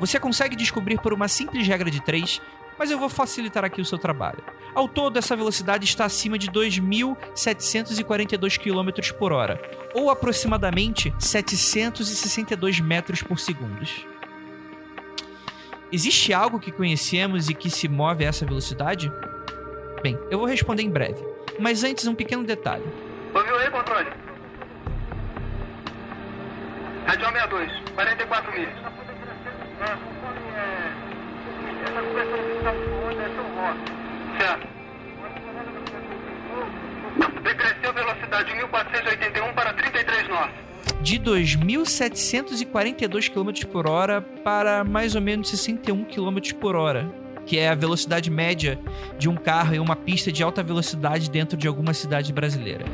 Você 0.00 0.18
consegue 0.18 0.56
descobrir 0.56 1.00
por 1.00 1.12
uma 1.12 1.28
simples 1.28 1.64
regra 1.66 1.88
de 1.92 2.00
3, 2.02 2.42
mas 2.78 2.90
eu 2.90 2.98
vou 2.98 3.08
facilitar 3.08 3.64
aqui 3.64 3.80
o 3.80 3.84
seu 3.84 3.96
trabalho. 3.98 4.44
Ao 4.74 4.86
todo, 4.86 5.18
essa 5.18 5.34
velocidade 5.34 5.84
está 5.84 6.04
acima 6.04 6.38
de 6.38 6.48
2.742 6.50 8.58
km 8.58 8.90
por 9.18 9.32
hora, 9.32 9.58
ou 9.94 10.10
aproximadamente 10.10 11.12
762 11.18 12.80
metros 12.80 13.22
por 13.22 13.38
segundo. 13.38 13.78
Existe 15.90 16.34
algo 16.34 16.60
que 16.60 16.70
conhecemos 16.70 17.48
e 17.48 17.54
que 17.54 17.70
se 17.70 17.88
move 17.88 18.22
a 18.24 18.28
essa 18.28 18.44
velocidade? 18.44 19.10
Bem, 20.02 20.18
eu 20.30 20.38
vou 20.38 20.46
responder 20.46 20.82
em 20.82 20.90
breve, 20.90 21.24
mas 21.58 21.82
antes 21.82 22.06
um 22.06 22.14
pequeno 22.14 22.44
detalhe. 22.44 22.84
Ouviu 23.34 23.56
aí, 23.56 23.70
controle? 23.70 24.10
Radial 27.06 27.32
62, 27.32 27.72
44 27.94 28.52
milhas. 28.52 28.68
Essa 28.68 28.90
cobertura 28.90 29.24
que 29.24 29.38
está 29.38 29.54
voando 29.60 31.88
é 31.88 31.88
tão 31.88 31.88
rosa. 31.88 31.96
Certo. 31.96 32.07
Decresceu 37.42 37.92
velocidade 37.92 38.48
de 38.48 38.54
1481 38.56 39.52
para 39.54 39.72
33 39.72 40.28
nós. 40.28 40.50
de 41.00 41.18
2.742 41.18 43.30
km 43.30 43.66
por 43.70 43.88
hora 43.88 44.20
para 44.20 44.84
mais 44.84 45.14
ou 45.14 45.20
menos 45.20 45.48
61 45.48 46.04
km 46.04 46.38
por 46.60 46.76
hora, 46.76 47.08
que 47.46 47.58
é 47.58 47.68
a 47.68 47.74
velocidade 47.74 48.30
média 48.30 48.78
de 49.16 49.28
um 49.28 49.36
carro 49.36 49.74
em 49.74 49.78
uma 49.78 49.96
pista 49.96 50.30
de 50.32 50.42
alta 50.42 50.62
velocidade 50.62 51.30
dentro 51.30 51.56
de 51.56 51.66
alguma 51.68 51.94
cidade 51.94 52.32
brasileira. 52.32 52.84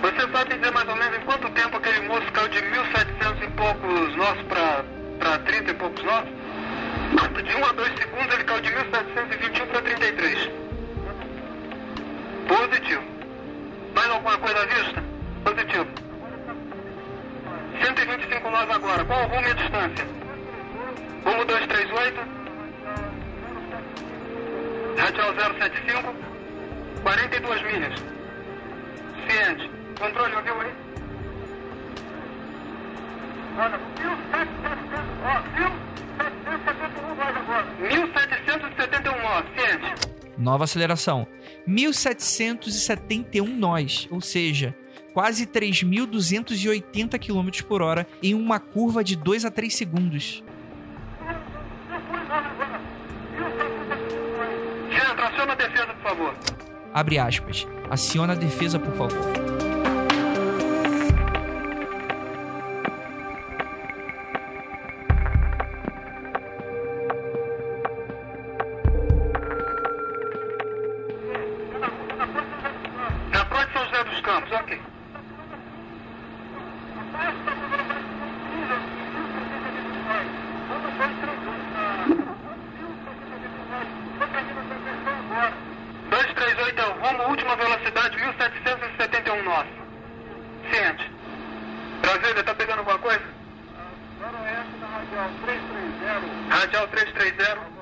Você 0.00 0.30
sabe 0.30 0.54
dizer 0.54 0.70
mais 0.70 0.88
ou 0.88 0.96
menos 0.96 1.18
em 1.18 1.22
quanto 1.22 1.50
tempo 1.50 1.76
aquele 1.76 2.06
moço 2.06 2.30
caiu 2.32 2.48
de 2.48 2.58
1.700 2.58 3.42
e 3.42 3.50
poucos 3.52 4.16
nós 4.16 4.38
para 4.42 4.84
30 5.40 5.70
e 5.70 5.74
poucos 5.74 6.04
nós? 6.04 6.24
De 7.48 7.54
1 7.56 7.64
a 7.64 7.72
2 7.72 7.98
segundos 7.98 8.34
ele 8.34 8.44
caiu 8.44 8.60
de 8.60 8.70
1721 8.70 9.66
para 9.68 9.82
33. 9.82 10.50
Positivo. 12.46 13.02
Mais 13.94 14.10
alguma 14.10 14.38
coisa 14.38 14.60
à 14.60 14.66
vista? 14.66 15.04
Positivo. 15.44 15.86
125 17.82 18.50
nós 18.50 18.70
agora. 18.70 19.04
Qual 19.04 19.24
o 19.24 19.28
rumo 19.28 19.46
e 19.46 19.50
a 19.50 19.54
distância? 19.54 20.06
Rumo 21.24 21.44
238. 21.46 22.20
Radial 24.98 25.34
075. 25.34 26.14
42 27.02 27.62
milhas. 27.62 27.94
Ciente. 29.26 29.70
Controle, 29.98 30.34
ouviu 30.36 30.60
aí? 30.60 30.72
Olha, 33.58 33.80
viu? 33.96 34.10
Viu? 35.56 35.87
1771 37.78 39.22
nós, 39.22 39.44
ciente. 39.54 40.08
Nova 40.36 40.64
aceleração. 40.64 41.26
1771 41.66 43.46
nós, 43.46 44.08
ou 44.10 44.20
seja, 44.20 44.74
quase 45.12 45.46
3.280 45.46 47.18
km 47.18 47.64
por 47.66 47.82
hora 47.82 48.06
em 48.22 48.34
uma 48.34 48.60
curva 48.60 49.02
de 49.02 49.16
2 49.16 49.44
a 49.44 49.50
3 49.50 49.74
segundos. 49.74 50.44
Jean, 54.90 55.16
traciona 55.16 55.52
a 55.52 55.56
defesa, 55.56 55.86
por 55.86 56.02
favor. 56.02 56.34
Abre 56.94 57.18
aspas. 57.18 57.66
Aciona 57.90 58.32
a 58.32 58.36
defesa, 58.36 58.78
por 58.78 58.94
favor. 58.94 59.47
1771 88.16 89.42
nosso. 89.42 89.68
Ciente. 90.70 91.10
Brasília, 92.00 92.44
tá 92.44 92.54
pegando 92.54 92.78
alguma 92.80 92.98
coisa? 92.98 93.24
Ah, 93.76 93.90
Noroeste 94.20 94.78
da 94.80 94.86
Radial 94.86 95.30
330. 95.44 96.56
Radial 96.56 96.88
330. 96.88 97.77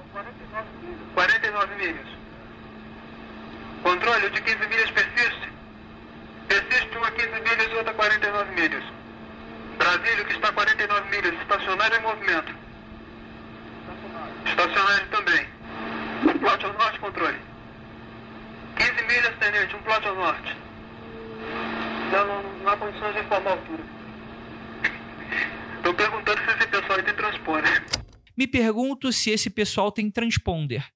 Pergunto 28.57 29.13
se 29.13 29.29
esse 29.29 29.51
pessoal 29.51 29.93
tem 29.93 30.11
transponder. 30.11 30.87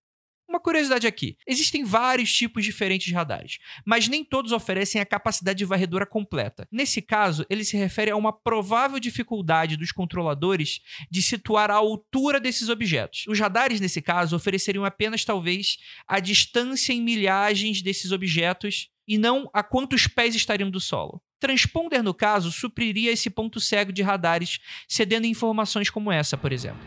Uma 0.48 0.58
curiosidade 0.58 1.06
aqui: 1.06 1.36
existem 1.46 1.84
vários 1.84 2.32
tipos 2.32 2.64
diferentes 2.64 3.06
de 3.06 3.14
radares, 3.14 3.58
mas 3.84 4.08
nem 4.08 4.24
todos 4.24 4.50
oferecem 4.50 4.98
a 4.98 5.04
capacidade 5.04 5.58
de 5.58 5.64
varredura 5.66 6.06
completa. 6.06 6.66
Nesse 6.72 7.02
caso, 7.02 7.44
ele 7.50 7.62
se 7.62 7.76
refere 7.76 8.10
a 8.10 8.16
uma 8.16 8.32
provável 8.32 8.98
dificuldade 8.98 9.76
dos 9.76 9.92
controladores 9.92 10.80
de 11.10 11.20
situar 11.20 11.70
a 11.70 11.74
altura 11.74 12.40
desses 12.40 12.70
objetos. 12.70 13.26
Os 13.28 13.38
radares, 13.38 13.78
nesse 13.78 14.00
caso, 14.00 14.34
ofereceriam 14.34 14.84
apenas 14.84 15.22
talvez 15.22 15.76
a 16.08 16.18
distância 16.18 16.94
em 16.94 17.02
milhagens 17.02 17.82
desses 17.82 18.10
objetos 18.10 18.88
e 19.06 19.18
não 19.18 19.50
a 19.52 19.62
quantos 19.62 20.06
pés 20.06 20.34
estariam 20.34 20.70
do 20.70 20.80
solo. 20.80 21.22
Transponder, 21.38 22.02
no 22.02 22.12
caso, 22.12 22.52
supriria 22.52 23.10
esse 23.10 23.30
ponto 23.30 23.58
cego 23.60 23.92
de 23.92 24.02
radares, 24.02 24.60
cedendo 24.86 25.26
informações 25.26 25.88
como 25.88 26.12
essa, 26.12 26.36
por 26.36 26.52
exemplo. 26.52 26.80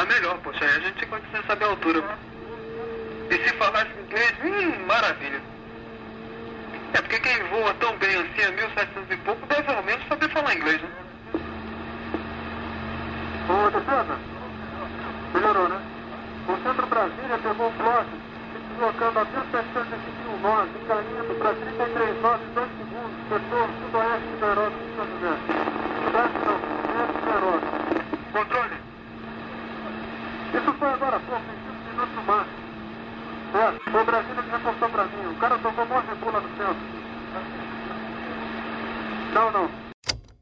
Ficar 0.00 0.14
melhor, 0.14 0.38
poxa, 0.38 0.64
aí 0.64 0.76
a 0.76 0.80
gente 0.80 1.06
consegue 1.06 1.46
saber 1.46 1.64
a 1.64 1.68
altura. 1.68 2.02
E 3.28 3.34
se 3.34 3.54
falasse 3.56 3.90
inglês, 4.00 4.34
hum, 4.42 4.86
maravilha. 4.86 5.42
É 6.94 7.00
porque 7.02 7.20
quem 7.20 7.42
voa 7.48 7.74
tão 7.74 7.96
bem 7.98 8.16
assim 8.16 8.44
a 8.44 8.52
1700 8.52 9.10
e 9.10 9.16
pouco 9.18 9.46
deve 9.46 9.70
ao 9.70 9.82
menos 9.82 10.06
saber 10.08 10.30
falar 10.30 10.54
inglês, 10.54 10.80
né? 10.80 10.88
Ô, 13.50 13.70
defesa, 13.70 14.18
melhorou, 15.34 15.68
né? 15.68 15.80
O 16.48 16.56
Centro 16.62 16.86
Brasília 16.86 17.38
pegou 17.42 17.68
o 17.68 17.72
plot, 17.72 18.06
se 18.52 18.58
deslocando 18.70 19.18
a 19.18 19.24
1721 19.24 20.40
nós, 20.40 20.68
encaminhando 20.82 21.34
para 21.38 21.54
33 21.54 22.22
nós 22.22 22.40
em 22.40 22.54
2 22.54 22.68
segundos, 22.78 23.28
setor 23.28 23.68
sudoeste 23.84 24.28
do 24.38 24.44
aeródromo 24.46 24.80
de 24.80 24.96
São 24.96 25.06
José. 25.06 25.36
Sudeste 26.04 26.38
não, 26.46 26.58
sudeste 26.88 27.20
do 27.20 27.30
aeródromo. 27.30 27.90
Controle, 28.32 28.89
Isso 30.54 30.72
foi 30.78 30.88
agora 30.88 31.16
há 31.16 31.20
pouco, 31.20 31.42
em 31.42 31.56
5 31.56 31.90
minutos 31.90 32.24
máximo. 32.26 32.70
É, 33.52 33.90
foi 33.90 34.02
o 34.02 34.04
Brasília 34.04 34.42
que 34.42 34.50
reportou 34.50 34.88
pra 34.88 35.04
mim. 35.06 35.32
O 35.32 35.38
cara 35.38 35.58
tomou 35.58 35.86
mó 35.86 36.00
rebula 36.00 36.40
no 36.40 36.48
centro. 36.56 37.00
Não, 39.34 39.52
não. 39.52 39.70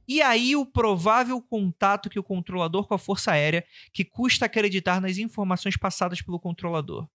E 0.06 0.22
aí 0.22 0.56
o 0.56 0.64
provável 0.64 1.40
contato 1.42 2.08
que 2.08 2.18
o 2.18 2.22
controlador 2.22 2.86
com 2.86 2.94
a 2.94 2.98
Força 2.98 3.32
Aérea, 3.32 3.64
que 3.92 4.04
custa 4.04 4.46
acreditar 4.46 5.00
nas 5.00 5.18
informações 5.18 5.76
passadas 5.76 6.22
pelo 6.22 6.40
controlador. 6.40 7.06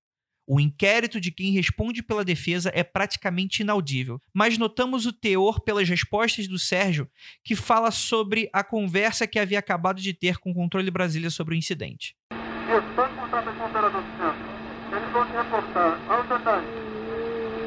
O 0.45 0.59
inquérito 0.59 1.21
de 1.21 1.31
quem 1.31 1.53
responde 1.53 2.03
pela 2.03 2.23
defesa 2.23 2.69
é 2.73 2.83
praticamente 2.83 3.63
inaudível, 3.63 4.19
mas 4.33 4.57
notamos 4.57 5.05
o 5.05 5.13
teor 5.13 5.61
pelas 5.61 5.87
respostas 5.87 6.47
do 6.47 6.59
Sérgio, 6.59 7.09
que 7.43 7.55
fala 7.55 7.91
sobre 7.91 8.49
a 8.51 8.63
conversa 8.63 9.25
que 9.25 9.39
havia 9.39 9.57
acabado 9.57 10.01
de 10.01 10.13
ter 10.13 10.37
com 10.37 10.51
o 10.51 10.53
Controle 10.53 10.91
Brasília 10.91 11.29
sobre 11.29 11.55
o 11.55 11.57
incidente. 11.57 12.15
Isso, 12.31 12.95
pode 12.95 13.13
contar 13.15 13.41
para 13.41 13.53
o 13.53 13.65
operador 13.65 14.01
do 14.01 14.17
centro. 14.17 14.53
Eles 14.91 15.11
vão 15.11 15.25
te 15.25 15.31
reportar. 15.31 15.99
Ao 16.09 16.23
detalhe, 16.23 16.67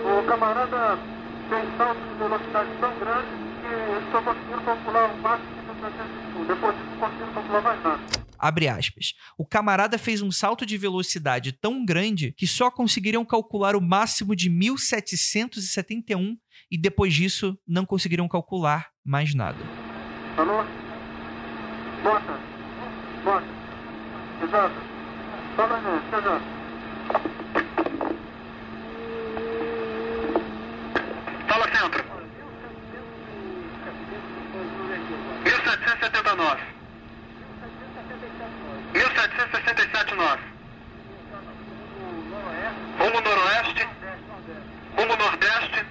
o 0.05 0.23
camarada 0.39 0.99
tem 1.49 1.77
salto 1.79 1.99
de 1.99 2.19
velocidade 2.19 2.71
tão 2.79 2.99
grande 2.99 3.27
que 3.61 3.67
eles 3.67 4.11
só 4.13 4.21
conseguiram 4.23 4.65
calcular 4.65 5.11
o 5.11 5.23
máximo 5.23 5.57
de 5.57 5.81
305. 5.81 6.45
Depois 6.45 6.77
disso, 6.77 6.91
não 6.91 6.99
conseguiram 6.99 7.33
calcular 7.33 7.63
mais 7.63 7.83
nada. 7.83 8.01
Abre 8.39 8.69
aspas. 8.69 9.15
O 9.39 9.47
camarada 9.47 9.99
fez 9.99 10.21
um 10.21 10.31
salto 10.31 10.67
de 10.67 10.77
velocidade 10.77 11.53
tão 11.53 11.85
grande 11.87 12.33
que 12.33 12.47
só 12.47 12.71
conseguiriam 12.71 13.25
calcular 13.25 13.75
o 13.75 13.81
máximo 13.81 14.37
de 14.37 14.51
1771 14.51 16.37
e 16.71 16.77
depois 16.77 17.15
disso 17.15 17.59
não 17.67 17.87
conseguiriram 17.87 18.29
calcular 18.29 18.91
mais 19.03 19.35
nada. 19.35 19.59
Alô? 20.37 20.63
Bota. 22.03 22.39
Bota. 23.25 23.47
Exato. 24.43 24.75
Fala 25.57 25.79
exato. 26.19 26.57
fala 31.57 31.66
centro. 31.77 32.03
1779. 35.45 36.63
1767 38.93 40.15
nós. 40.15 40.41
Rumo 42.99 43.21
noroeste. 43.21 43.89
Rumo 44.97 45.17
nordeste. 45.17 45.85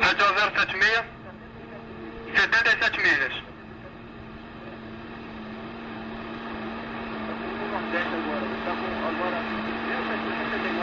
Radial 0.00 0.34
076. 0.34 1.04
77 2.34 3.00
milhas. 3.00 3.32
Agora. 8.28 8.48
Agora 9.08 9.58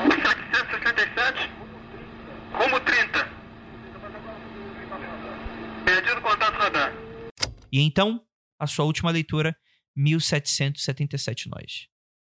1769. 0.07 1.54
767. 2.55 2.63
Rumo 2.63 2.79
30. 2.79 3.29
Perdido 5.85 6.21
contato 6.21 6.57
radar. 6.57 6.93
E 7.71 7.81
então, 7.81 8.21
a 8.59 8.65
sua 8.65 8.85
última 8.85 9.11
leitura, 9.11 9.55
1777 9.95 11.49
nós. 11.49 11.87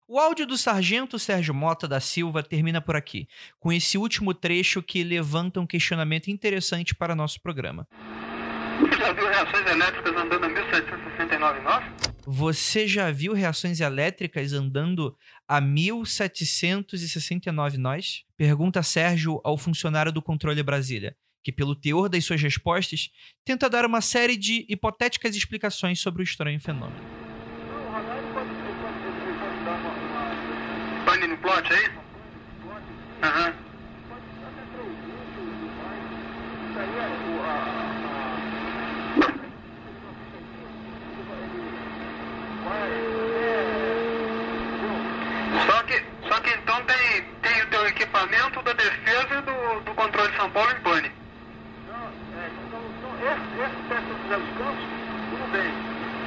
O 0.07 0.19
áudio 0.19 0.45
do 0.45 0.57
sargento 0.57 1.17
Sérgio 1.17 1.53
Mota 1.53 1.87
da 1.87 1.99
Silva 1.99 2.43
termina 2.43 2.79
por 2.79 2.95
aqui, 2.95 3.27
com 3.59 3.73
esse 3.73 3.97
último 3.97 4.33
trecho 4.33 4.83
que 4.83 5.03
levanta 5.03 5.59
um 5.59 5.65
questionamento 5.65 6.29
interessante 6.29 6.93
para 6.93 7.15
nosso 7.15 7.41
programa. 7.41 7.87
Você 8.79 8.97
já 8.97 9.13
viu 9.13 9.27
reações 9.27 9.65
elétricas 9.65 10.15
andando 10.15 10.45
a 10.45 10.49
1769 10.49 11.61
nós? 11.61 11.83
Você 12.27 12.87
já 12.87 13.11
viu 13.11 13.33
reações 13.33 13.79
elétricas 13.79 14.51
andando 14.51 15.15
a 15.47 15.61
1769 15.61 17.77
nós? 17.77 18.23
Pergunta 18.35 18.81
Sérgio 18.81 19.39
ao 19.43 19.59
funcionário 19.59 20.11
do 20.11 20.23
Controle 20.23 20.63
Brasília, 20.63 21.15
que, 21.43 21.51
pelo 21.51 21.75
teor 21.75 22.09
das 22.09 22.25
suas 22.25 22.41
respostas, 22.41 23.11
tenta 23.45 23.69
dar 23.69 23.85
uma 23.85 24.01
série 24.01 24.35
de 24.35 24.65
hipotéticas 24.67 25.35
explicações 25.35 25.99
sobre 25.99 26.23
o 26.23 26.25
estranho 26.25 26.59
fenômeno. 26.59 26.99
Pane 31.05 31.27
no 31.27 31.37
plot, 31.37 31.71
é? 31.71 31.91
Aham. 33.21 33.49
Uhum. 33.49 33.65
Então 46.75 46.83
tem, 46.83 47.23
tem 47.41 47.61
o 47.61 47.67
teu 47.67 47.87
equipamento 47.87 48.61
da 48.63 48.73
defesa 48.73 49.35
e 49.37 49.41
do, 49.41 49.79
do 49.81 49.93
controle 49.93 50.29
de 50.29 50.37
São 50.37 50.49
Paulo 50.51 50.71
em 50.71 50.81
pane. 50.81 51.11
Esse, 53.21 53.39
esse 53.63 53.79
teste 53.87 54.05
dos 54.05 54.17
descanso, 54.27 54.83
tudo 55.29 55.51
bem. 55.51 55.71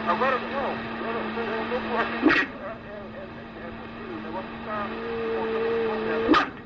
Agora, 0.09 0.39
não, 0.39 0.71
eu 1.05 1.13
eu 1.13 1.81
assim, 2.01 2.29
é, 2.31 2.33
é, 2.33 2.45
é, 2.45 3.23
é 3.61 3.71
possível, 3.77 4.17
o 4.17 4.21
negócio 4.25 4.53
está 4.61 4.77
que? 4.89 6.59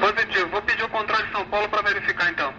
Positivo, 0.00 0.48
vou 0.48 0.62
pedir 0.62 0.84
o 0.84 0.88
controle 0.88 1.22
de 1.24 1.32
São 1.32 1.44
Paulo 1.46 1.68
para 1.68 1.82
verificar 1.82 2.30
então. 2.30 2.55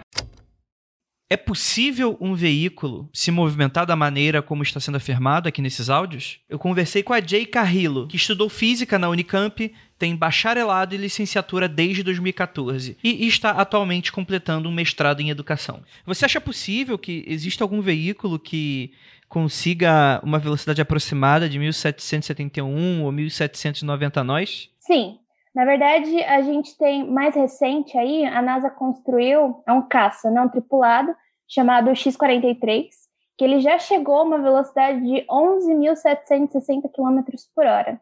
É 1.30 1.36
possível 1.36 2.16
um 2.22 2.34
veículo 2.34 3.10
se 3.12 3.30
movimentar 3.30 3.84
da 3.84 3.94
maneira 3.94 4.40
como 4.40 4.62
está 4.62 4.80
sendo 4.80 4.96
afirmado 4.96 5.46
aqui 5.46 5.60
nesses 5.60 5.90
áudios? 5.90 6.40
Eu 6.48 6.58
conversei 6.58 7.02
com 7.02 7.12
a 7.12 7.20
Jay 7.20 7.44
Carrillo, 7.44 8.06
que 8.06 8.16
estudou 8.16 8.48
física 8.48 8.98
na 8.98 9.10
Unicamp, 9.10 9.70
tem 9.98 10.16
bacharelado 10.16 10.94
e 10.94 10.98
licenciatura 10.98 11.68
desde 11.68 12.02
2014 12.02 12.96
e 13.04 13.26
está 13.26 13.50
atualmente 13.50 14.10
completando 14.10 14.70
um 14.70 14.72
mestrado 14.72 15.20
em 15.20 15.28
educação. 15.28 15.82
Você 16.06 16.24
acha 16.24 16.40
possível 16.40 16.96
que 16.96 17.24
exista 17.26 17.62
algum 17.62 17.82
veículo 17.82 18.38
que 18.38 18.92
consiga 19.28 20.20
uma 20.24 20.38
velocidade 20.38 20.80
aproximada 20.80 21.46
de 21.46 21.58
1771 21.58 23.02
ou 23.02 23.12
1790 23.12 24.24
nós? 24.24 24.70
Sim. 24.78 25.18
Na 25.58 25.64
verdade, 25.64 26.22
a 26.22 26.40
gente 26.40 26.78
tem 26.78 27.04
mais 27.04 27.34
recente 27.34 27.98
aí, 27.98 28.24
a 28.24 28.40
NASA 28.40 28.70
construiu 28.70 29.60
é 29.66 29.72
um 29.72 29.82
caça 29.82 30.30
não 30.30 30.48
tripulado 30.48 31.12
chamado 31.48 31.92
X-43, 31.92 32.90
que 33.36 33.42
ele 33.42 33.58
já 33.58 33.76
chegou 33.76 34.18
a 34.18 34.22
uma 34.22 34.38
velocidade 34.38 35.00
de 35.00 35.26
11.760 35.26 36.82
km 36.94 37.22
por 37.56 37.66
hora. 37.66 38.00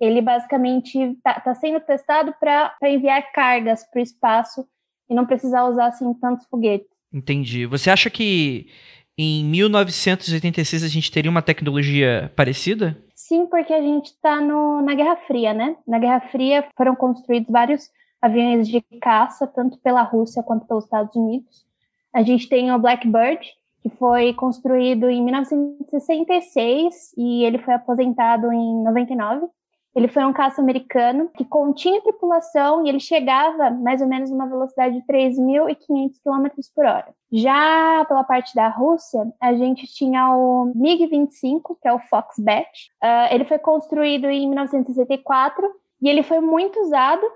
Ele 0.00 0.20
basicamente 0.20 0.98
está 0.98 1.38
tá 1.38 1.54
sendo 1.54 1.78
testado 1.78 2.34
para 2.40 2.74
enviar 2.82 3.30
cargas 3.30 3.88
para 3.88 4.00
o 4.00 4.02
espaço 4.02 4.66
e 5.08 5.14
não 5.14 5.26
precisar 5.26 5.64
usar 5.68 5.86
assim 5.86 6.12
tantos 6.14 6.44
foguetes. 6.48 6.90
Entendi. 7.12 7.66
Você 7.66 7.88
acha 7.88 8.10
que 8.10 8.66
em 9.16 9.44
1986 9.44 10.82
a 10.82 10.88
gente 10.88 11.12
teria 11.12 11.30
uma 11.30 11.40
tecnologia 11.40 12.32
parecida? 12.34 13.00
Sim, 13.26 13.44
porque 13.46 13.72
a 13.72 13.82
gente 13.82 14.06
está 14.06 14.40
na 14.40 14.94
Guerra 14.94 15.16
Fria, 15.26 15.52
né? 15.52 15.76
Na 15.84 15.98
Guerra 15.98 16.20
Fria 16.30 16.64
foram 16.76 16.94
construídos 16.94 17.50
vários 17.50 17.90
aviões 18.22 18.68
de 18.68 18.80
caça, 19.02 19.48
tanto 19.48 19.78
pela 19.78 20.02
Rússia 20.02 20.44
quanto 20.44 20.64
pelos 20.64 20.84
Estados 20.84 21.16
Unidos. 21.16 21.66
A 22.14 22.22
gente 22.22 22.48
tem 22.48 22.70
o 22.72 22.78
Blackbird, 22.78 23.44
que 23.82 23.88
foi 23.88 24.32
construído 24.32 25.10
em 25.10 25.24
1966 25.24 27.14
e 27.16 27.42
ele 27.42 27.58
foi 27.58 27.74
aposentado 27.74 28.52
em 28.52 28.84
99. 28.84 29.48
Ele 29.96 30.08
foi 30.08 30.26
um 30.26 30.32
caça 30.32 30.60
americano 30.60 31.30
que 31.34 31.42
continha 31.42 32.02
tripulação 32.02 32.84
e 32.84 32.88
ele 32.90 33.00
chegava 33.00 33.70
mais 33.70 34.02
ou 34.02 34.06
menos 34.06 34.30
uma 34.30 34.46
velocidade 34.46 35.00
de 35.00 35.06
3.500 35.06 35.76
km 36.22 36.46
por 36.74 36.84
hora. 36.84 37.14
Já 37.32 38.04
pela 38.06 38.22
parte 38.22 38.54
da 38.54 38.68
Rússia, 38.68 39.26
a 39.40 39.54
gente 39.54 39.86
tinha 39.86 40.36
o 40.36 40.70
MiG-25, 40.76 41.78
que 41.80 41.88
é 41.88 41.92
o 41.94 41.98
Foxbat. 41.98 42.68
Uh, 43.02 43.32
ele 43.34 43.46
foi 43.46 43.58
construído 43.58 44.26
em 44.26 44.46
1964 44.46 45.66
e 46.02 46.10
ele 46.10 46.22
foi 46.22 46.40
muito 46.40 46.78
usado 46.78 47.26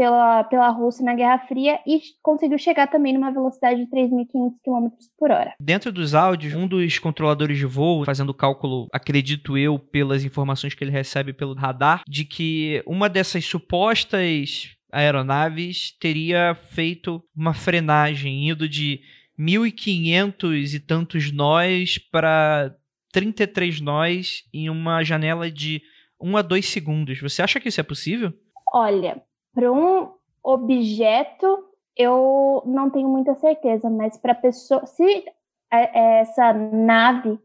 pela, 0.00 0.44
pela 0.44 0.70
Rússia 0.70 1.04
na 1.04 1.14
Guerra 1.14 1.40
Fria 1.40 1.78
e 1.86 2.00
conseguiu 2.22 2.56
chegar 2.56 2.86
também 2.86 3.12
numa 3.12 3.30
velocidade 3.30 3.84
de 3.84 3.90
3.500 3.90 4.52
km 4.64 4.88
por 5.18 5.30
hora. 5.30 5.52
Dentro 5.60 5.92
dos 5.92 6.14
áudios, 6.14 6.54
um 6.54 6.66
dos 6.66 6.98
controladores 6.98 7.58
de 7.58 7.66
voo, 7.66 8.06
fazendo 8.06 8.32
cálculo, 8.32 8.88
acredito 8.94 9.58
eu, 9.58 9.78
pelas 9.78 10.24
informações 10.24 10.72
que 10.72 10.82
ele 10.82 10.90
recebe 10.90 11.34
pelo 11.34 11.52
radar, 11.52 12.02
de 12.08 12.24
que 12.24 12.82
uma 12.86 13.10
dessas 13.10 13.44
supostas 13.44 14.74
aeronaves 14.90 15.94
teria 16.00 16.54
feito 16.54 17.22
uma 17.36 17.52
frenagem, 17.52 18.48
indo 18.48 18.66
de 18.66 19.02
1.500 19.38 20.76
e 20.76 20.80
tantos 20.80 21.30
nós 21.30 21.98
para 21.98 22.74
33 23.12 23.82
nós 23.82 24.44
em 24.50 24.70
uma 24.70 25.04
janela 25.04 25.50
de 25.50 25.82
1 26.18 26.38
a 26.38 26.40
2 26.40 26.66
segundos. 26.66 27.20
Você 27.20 27.42
acha 27.42 27.60
que 27.60 27.68
isso 27.68 27.80
é 27.80 27.84
possível? 27.84 28.32
Olha, 28.72 29.20
para 29.54 29.72
um 29.72 30.12
objeto, 30.42 31.64
eu 31.96 32.62
não 32.66 32.90
tenho 32.90 33.08
muita 33.08 33.34
certeza, 33.36 33.90
mas 33.90 34.16
para 34.16 34.34
pessoa, 34.34 34.84
se 34.86 35.24
essa 35.70 36.52
nave 36.52 37.38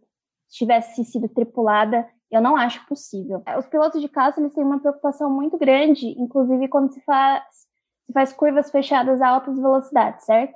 tivesse 0.49 1.03
sido 1.03 1.27
tripulada, 1.29 2.07
eu 2.31 2.41
não 2.41 2.55
acho 2.55 2.85
possível. 2.87 3.43
Os 3.57 3.67
pilotos 3.67 4.01
de 4.01 4.09
caça 4.09 4.39
eles 4.39 4.53
têm 4.53 4.63
uma 4.63 4.79
preocupação 4.79 5.29
muito 5.29 5.57
grande, 5.57 6.07
inclusive 6.19 6.67
quando 6.67 6.91
se 6.91 7.01
faz, 7.01 7.43
se 8.05 8.13
faz 8.13 8.33
curvas 8.33 8.71
fechadas 8.71 9.21
a 9.21 9.29
altas 9.29 9.57
velocidades, 9.57 10.25
certo? 10.25 10.55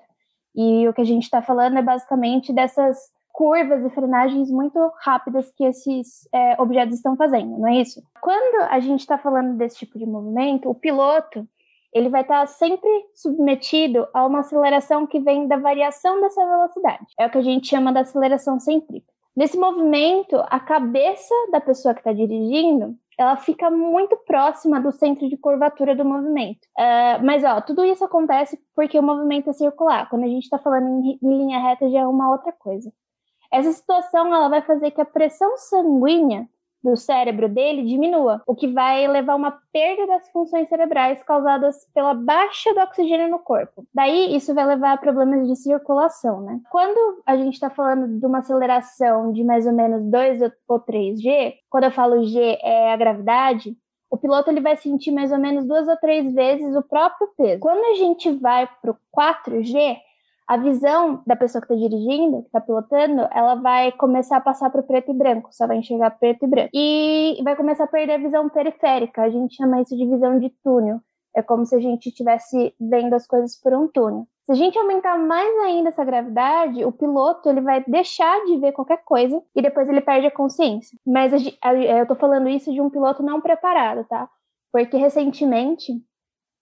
E 0.56 0.88
o 0.88 0.94
que 0.94 1.02
a 1.02 1.06
gente 1.06 1.24
está 1.24 1.42
falando 1.42 1.78
é 1.78 1.82
basicamente 1.82 2.52
dessas 2.52 2.98
curvas 3.40 3.86
e 3.86 3.90
frenagens 3.92 4.52
muito 4.52 4.78
rápidas 5.02 5.50
que 5.56 5.64
esses 5.64 6.28
é, 6.34 6.62
objetos 6.62 6.98
estão 6.98 7.16
fazendo, 7.16 7.58
não 7.58 7.70
é 7.70 7.78
isso? 7.78 8.04
Quando 8.20 8.68
a 8.70 8.82
gente 8.82 9.00
está 9.00 9.18
falando 9.18 9.56
desse 9.56 9.78
tipo 9.78 9.98
de 9.98 10.06
movimento, 10.06 10.70
o 10.70 10.76
piloto 10.76 11.48
ele 11.94 12.10
vai 12.10 12.20
estar 12.20 12.42
tá 12.42 12.48
sempre 12.48 12.90
submetido 13.16 14.06
a 14.14 14.26
uma 14.26 14.40
aceleração 14.40 15.08
que 15.08 15.22
vem 15.22 15.48
da 15.48 15.56
variação 15.56 16.20
dessa 16.20 16.46
velocidade. 16.46 17.06
É 17.18 17.28
o 17.28 17.30
que 17.30 17.38
a 17.38 17.42
gente 17.42 17.70
chama 17.70 17.94
da 17.94 18.02
aceleração 18.02 18.60
centrípeta. 18.60 19.08
Nesse 19.34 19.58
movimento, 19.58 20.36
a 20.50 20.60
cabeça 20.60 21.34
da 21.50 21.62
pessoa 21.62 21.94
que 21.94 22.02
está 22.02 22.12
dirigindo 22.12 22.94
ela 23.18 23.36
fica 23.36 23.70
muito 23.70 24.16
próxima 24.26 24.80
do 24.80 24.94
centro 24.94 25.28
de 25.28 25.36
curvatura 25.36 25.94
do 25.94 26.06
movimento. 26.06 26.60
Uh, 26.78 27.26
mas, 27.26 27.44
ó, 27.44 27.60
tudo 27.60 27.84
isso 27.84 28.04
acontece 28.06 28.58
porque 28.74 28.98
o 28.98 29.04
movimento 29.04 29.50
é 29.50 29.54
circular. 29.54 30.10
Quando 30.10 30.24
a 30.24 30.28
gente 30.28 30.44
está 30.44 30.58
falando 30.58 30.88
em, 30.88 31.20
em 31.22 31.38
linha 31.38 31.60
reta, 31.60 31.90
já 31.90 32.00
é 32.00 32.08
uma 32.08 32.32
outra 32.32 32.54
coisa. 32.54 32.90
Essa 33.52 33.72
situação 33.72 34.34
ela 34.34 34.50
vai 34.50 34.62
fazer 34.62 34.92
que 34.92 35.02
a 35.02 35.06
pressão 35.06 35.58
sanguínea 35.58 36.48
do 36.84 36.96
cérebro 36.96 37.50
dele 37.50 37.84
diminua, 37.84 38.42
o 38.48 38.56
que 38.56 38.68
vai 38.68 39.08
levar 39.08 39.34
a 39.34 39.36
uma 39.36 39.60
perda 39.72 40.08
das 40.08 40.30
funções 40.32 40.70
cerebrais 40.70 41.22
causadas 41.24 41.76
pela 41.94 42.14
baixa 42.14 42.74
do 42.74 42.80
oxigênio 42.80 43.30
no 43.30 43.40
corpo. 43.40 43.86
Daí, 43.94 44.36
isso 44.36 44.54
vai 44.54 44.66
levar 44.66 44.94
a 44.94 44.98
problemas 44.98 45.48
de 45.48 45.56
circulação, 45.56 46.42
né? 46.42 46.60
Quando 46.72 47.22
a 47.26 47.36
gente 47.36 47.54
está 47.54 47.70
falando 47.70 48.20
de 48.20 48.26
uma 48.26 48.40
aceleração 48.40 49.34
de 49.34 49.44
mais 49.44 49.68
ou 49.68 49.74
menos 49.74 50.10
2 50.10 50.40
ou 50.68 50.80
3G, 50.80 51.56
quando 51.70 51.84
eu 51.86 51.92
falo 51.92 52.24
G 52.24 52.58
é 52.62 52.94
a 52.94 52.98
gravidade, 52.98 53.76
o 54.10 54.18
piloto 54.18 54.50
ele 54.50 54.62
vai 54.62 54.76
sentir 54.76 55.12
mais 55.12 55.32
ou 55.32 55.38
menos 55.38 55.68
duas 55.68 55.88
ou 55.88 55.98
três 55.98 56.34
vezes 56.34 56.76
o 56.76 56.82
próprio 56.82 57.30
peso. 57.38 57.60
Quando 57.60 57.84
a 57.92 57.96
gente 57.96 58.32
vai 58.32 58.68
para 58.82 58.92
o 58.92 58.98
4G, 59.16 59.98
a 60.50 60.58
visão 60.58 61.22
da 61.28 61.36
pessoa 61.36 61.62
que 61.62 61.72
está 61.72 61.88
dirigindo, 61.88 62.42
que 62.42 62.48
está 62.48 62.60
pilotando, 62.60 63.22
ela 63.32 63.54
vai 63.54 63.92
começar 63.92 64.38
a 64.38 64.42
passar 64.42 64.72
para 64.72 64.82
o 64.82 64.84
preto 64.84 65.12
e 65.12 65.14
branco, 65.14 65.54
só 65.54 65.68
vai 65.68 65.78
enxergar 65.78 66.10
preto 66.10 66.44
e 66.44 66.48
branco. 66.48 66.70
E 66.74 67.40
vai 67.44 67.56
começar 67.56 67.84
a 67.84 67.88
perder 67.88 68.14
a 68.14 68.18
visão 68.18 68.50
periférica, 68.50 69.22
a 69.22 69.30
gente 69.30 69.56
chama 69.56 69.80
isso 69.80 69.96
de 69.96 70.08
visão 70.08 70.40
de 70.40 70.50
túnel. 70.64 71.00
É 71.36 71.44
como 71.44 71.68
se 71.68 71.76
a 71.76 71.80
gente 71.80 72.10
estivesse 72.10 72.74
vendo 72.80 73.14
as 73.14 73.28
coisas 73.28 73.56
por 73.62 73.76
um 73.76 73.88
túnel. 73.88 74.28
Se 74.48 74.54
a 74.54 74.56
gente 74.56 74.76
aumentar 74.80 75.20
mais 75.20 75.56
ainda 75.60 75.90
essa 75.90 76.04
gravidade, 76.04 76.84
o 76.84 76.92
piloto 76.92 77.48
ele 77.48 77.62
vai 77.62 77.84
deixar 77.88 78.44
de 78.46 78.58
ver 78.58 78.72
qualquer 78.72 79.04
coisa 79.06 79.40
e 79.56 79.62
depois 79.62 79.88
ele 79.88 80.02
perde 80.02 80.26
a 80.26 80.32
consciência. 80.32 80.98
Mas 81.06 81.32
eu 81.32 82.08
tô 82.08 82.16
falando 82.16 82.50
isso 82.50 82.74
de 82.74 82.82
um 82.82 82.90
piloto 82.90 83.22
não 83.22 83.40
preparado, 83.40 84.04
tá? 84.06 84.28
Porque 84.74 84.98
recentemente 84.98 85.94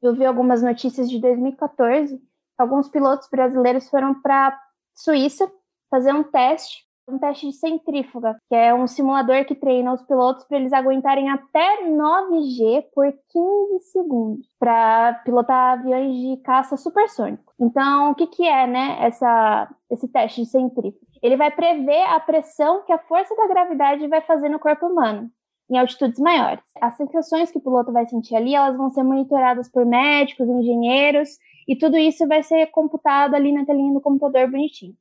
eu 0.02 0.14
vi 0.14 0.26
algumas 0.26 0.62
notícias 0.62 1.10
de 1.10 1.22
2014 1.22 2.22
alguns 2.58 2.88
pilotos 2.88 3.28
brasileiros 3.30 3.90
foram 3.90 4.20
para 4.22 4.58
Suíça 4.96 5.50
fazer 5.90 6.14
um 6.14 6.24
teste, 6.24 6.86
um 7.08 7.18
teste 7.18 7.48
de 7.48 7.54
centrífuga, 7.54 8.36
que 8.50 8.56
é 8.56 8.74
um 8.74 8.88
simulador 8.88 9.46
que 9.46 9.56
treina 9.56 9.94
os 9.94 10.02
pilotos 10.02 10.44
para 10.46 10.58
eles 10.58 10.74
aguentarem 10.74 11.30
até 11.30 11.84
9G 11.84 12.86
por 12.94 13.06
15 13.30 13.80
segundos 13.92 14.48
para 14.60 15.14
pilotar 15.24 15.80
aviões 15.80 16.16
de 16.16 16.38
caça 16.44 16.76
supersônico. 16.76 17.54
Então, 17.60 18.12
o 18.12 18.16
que, 18.16 18.28
que 18.28 18.46
é, 18.46 18.68
né, 18.68 18.98
essa, 19.00 19.70
esse 19.90 20.08
teste 20.08 20.42
de 20.42 20.50
centrífuga? 20.50 21.06
Ele 21.22 21.38
vai 21.38 21.50
prever 21.50 22.04
a 22.04 22.20
pressão 22.20 22.84
que 22.84 22.92
a 22.92 23.00
força 23.00 23.36
da 23.36 23.48
gravidade 23.48 24.08
vai 24.08 24.22
fazer 24.22 24.50
no 24.50 24.60
corpo 24.60 24.88
humano 24.88 25.32
em 25.70 25.78
altitudes 25.78 26.20
maiores. 26.20 26.64
As 26.82 26.96
sensações 26.96 27.52
que 27.52 27.58
o 27.58 27.62
piloto 27.62 27.92
vai 27.92 28.06
sentir 28.06 28.36
ali, 28.36 28.56
elas 28.56 28.78
vão 28.78 28.90
ser 28.90 29.04
monitoradas 29.04 29.70
por 29.70 29.86
médicos, 29.86 30.48
engenheiros 30.48 31.30
e 31.68 31.76
tudo 31.76 31.98
isso 31.98 32.28
vai 32.28 32.42
ser 32.44 32.68
computado 32.68 33.36
ali 33.36 33.52
na 33.52 33.66
telinha 33.66 33.94
do 33.94 34.02
computador 34.02 34.50
bonitinho. 34.50 34.96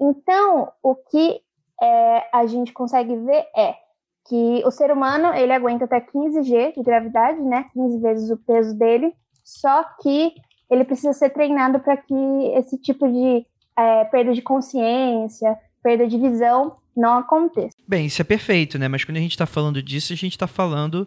Então, 0.00 0.72
o 0.82 0.94
que 0.94 1.40
é, 1.82 2.28
a 2.32 2.46
gente 2.46 2.72
consegue 2.72 3.16
ver 3.16 3.46
é 3.56 3.74
que 4.28 4.62
o 4.64 4.70
ser 4.70 4.90
humano 4.90 5.32
ele 5.34 5.52
aguenta 5.52 5.84
até 5.84 6.00
15 6.00 6.42
G 6.42 6.72
de 6.72 6.82
gravidade, 6.82 7.40
né? 7.40 7.66
15 7.72 8.00
vezes 8.00 8.30
o 8.30 8.36
peso 8.36 8.76
dele, 8.76 9.12
só 9.44 9.84
que 10.02 10.32
ele 10.70 10.84
precisa 10.84 11.12
ser 11.12 11.30
treinado 11.30 11.78
para 11.80 11.96
que 11.96 12.14
esse 12.54 12.76
tipo 12.78 13.08
de 13.08 13.46
é, 13.78 14.04
perda 14.06 14.32
de 14.32 14.42
consciência, 14.42 15.56
perda 15.82 16.06
de 16.06 16.18
visão 16.18 16.76
não 16.96 17.18
aconteça. 17.18 17.76
Bem, 17.86 18.06
isso 18.06 18.22
é 18.22 18.24
perfeito, 18.24 18.78
né? 18.78 18.88
Mas 18.88 19.04
quando 19.04 19.18
a 19.18 19.20
gente 19.20 19.32
está 19.32 19.46
falando 19.46 19.82
disso, 19.82 20.12
a 20.12 20.16
gente 20.16 20.32
está 20.32 20.46
falando 20.46 21.06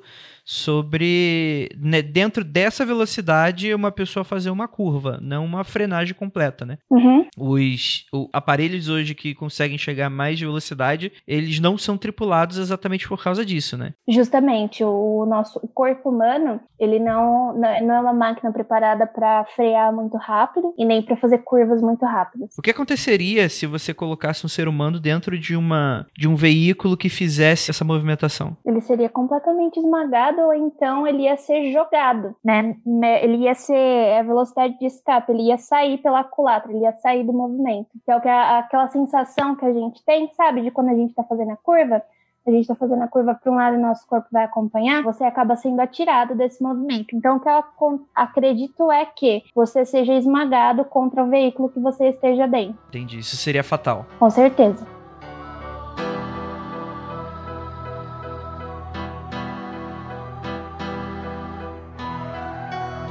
sobre 0.49 1.69
né, 1.79 2.01
dentro 2.01 2.43
dessa 2.43 2.83
velocidade 2.83 3.71
uma 3.71 3.91
pessoa 3.91 4.23
fazer 4.23 4.49
uma 4.49 4.67
curva, 4.67 5.19
não 5.21 5.45
uma 5.45 5.63
frenagem 5.63 6.15
completa, 6.15 6.65
né? 6.65 6.79
Uhum. 6.89 7.27
Os 7.37 8.07
o, 8.11 8.27
aparelhos 8.33 8.89
hoje 8.89 9.13
que 9.13 9.35
conseguem 9.35 9.77
chegar 9.77 10.09
mais 10.09 10.39
de 10.39 10.45
velocidade, 10.45 11.11
eles 11.27 11.59
não 11.59 11.77
são 11.77 11.99
tripulados 11.99 12.57
exatamente 12.57 13.07
por 13.07 13.23
causa 13.23 13.45
disso, 13.45 13.77
né? 13.77 13.93
Justamente, 14.07 14.83
o 14.83 15.23
nosso 15.27 15.59
o 15.61 15.67
corpo 15.67 16.09
humano, 16.09 16.59
ele 16.79 16.97
não, 16.97 17.53
não 17.53 17.67
é 17.67 17.99
uma 17.99 18.13
máquina 18.13 18.51
preparada 18.51 19.05
para 19.05 19.45
frear 19.55 19.93
muito 19.93 20.17
rápido 20.17 20.73
e 20.79 20.83
nem 20.83 21.03
para 21.03 21.15
fazer 21.17 21.39
curvas 21.39 21.79
muito 21.79 22.03
rápidas. 22.05 22.55
O 22.57 22.61
que 22.63 22.71
aconteceria 22.71 23.47
se 23.49 23.67
você 23.67 23.93
colocasse 23.93 24.43
um 24.43 24.49
ser 24.49 24.67
humano 24.67 24.99
dentro 24.99 25.37
de 25.37 25.55
uma 25.55 26.07
de 26.17 26.27
um 26.27 26.35
veículo 26.35 26.97
que 26.97 27.07
fizesse 27.07 27.69
essa 27.69 27.85
movimentação? 27.85 28.57
Ele 28.65 28.81
seria 28.81 29.09
completamente 29.09 29.77
esmagado 29.79 30.38
ou 30.39 30.53
então 30.53 31.05
ele 31.05 31.23
ia 31.23 31.37
ser 31.37 31.71
jogado, 31.71 32.35
né? 32.43 32.75
Ele 33.21 33.37
ia 33.37 33.53
ser 33.53 34.17
a 34.19 34.23
velocidade 34.23 34.77
de 34.79 34.85
escape, 34.85 35.31
ele 35.31 35.43
ia 35.43 35.57
sair 35.57 35.97
pela 35.97 36.23
culatra, 36.23 36.71
ele 36.71 36.83
ia 36.83 36.93
sair 36.93 37.23
do 37.23 37.33
movimento. 37.33 37.89
Que 38.03 38.11
é 38.11 38.57
aquela 38.59 38.87
sensação 38.87 39.55
que 39.55 39.65
a 39.65 39.73
gente 39.73 40.03
tem, 40.05 40.31
sabe, 40.33 40.61
de 40.61 40.71
quando 40.71 40.89
a 40.89 40.95
gente 40.95 41.09
está 41.09 41.23
fazendo 41.23 41.51
a 41.51 41.57
curva, 41.57 42.01
a 42.47 42.51
gente 42.51 42.61
está 42.61 42.75
fazendo 42.75 43.03
a 43.03 43.07
curva 43.07 43.35
para 43.35 43.51
um 43.51 43.55
lado 43.55 43.75
e 43.75 43.79
nosso 43.79 44.07
corpo 44.07 44.27
vai 44.31 44.43
acompanhar, 44.43 45.03
você 45.03 45.23
acaba 45.23 45.55
sendo 45.55 45.79
atirado 45.81 46.33
desse 46.35 46.63
movimento. 46.63 47.15
Então, 47.15 47.37
o 47.37 47.39
que 47.39 47.47
eu 47.47 48.01
acredito 48.15 48.91
é 48.91 49.05
que 49.05 49.43
você 49.53 49.85
seja 49.85 50.13
esmagado 50.13 50.83
contra 50.85 51.23
o 51.23 51.29
veículo 51.29 51.69
que 51.69 51.79
você 51.79 52.09
esteja 52.09 52.47
dentro. 52.47 52.77
Entendi. 52.87 53.19
Isso 53.19 53.35
seria 53.37 53.63
fatal. 53.63 54.05
Com 54.17 54.29
certeza. 54.29 54.98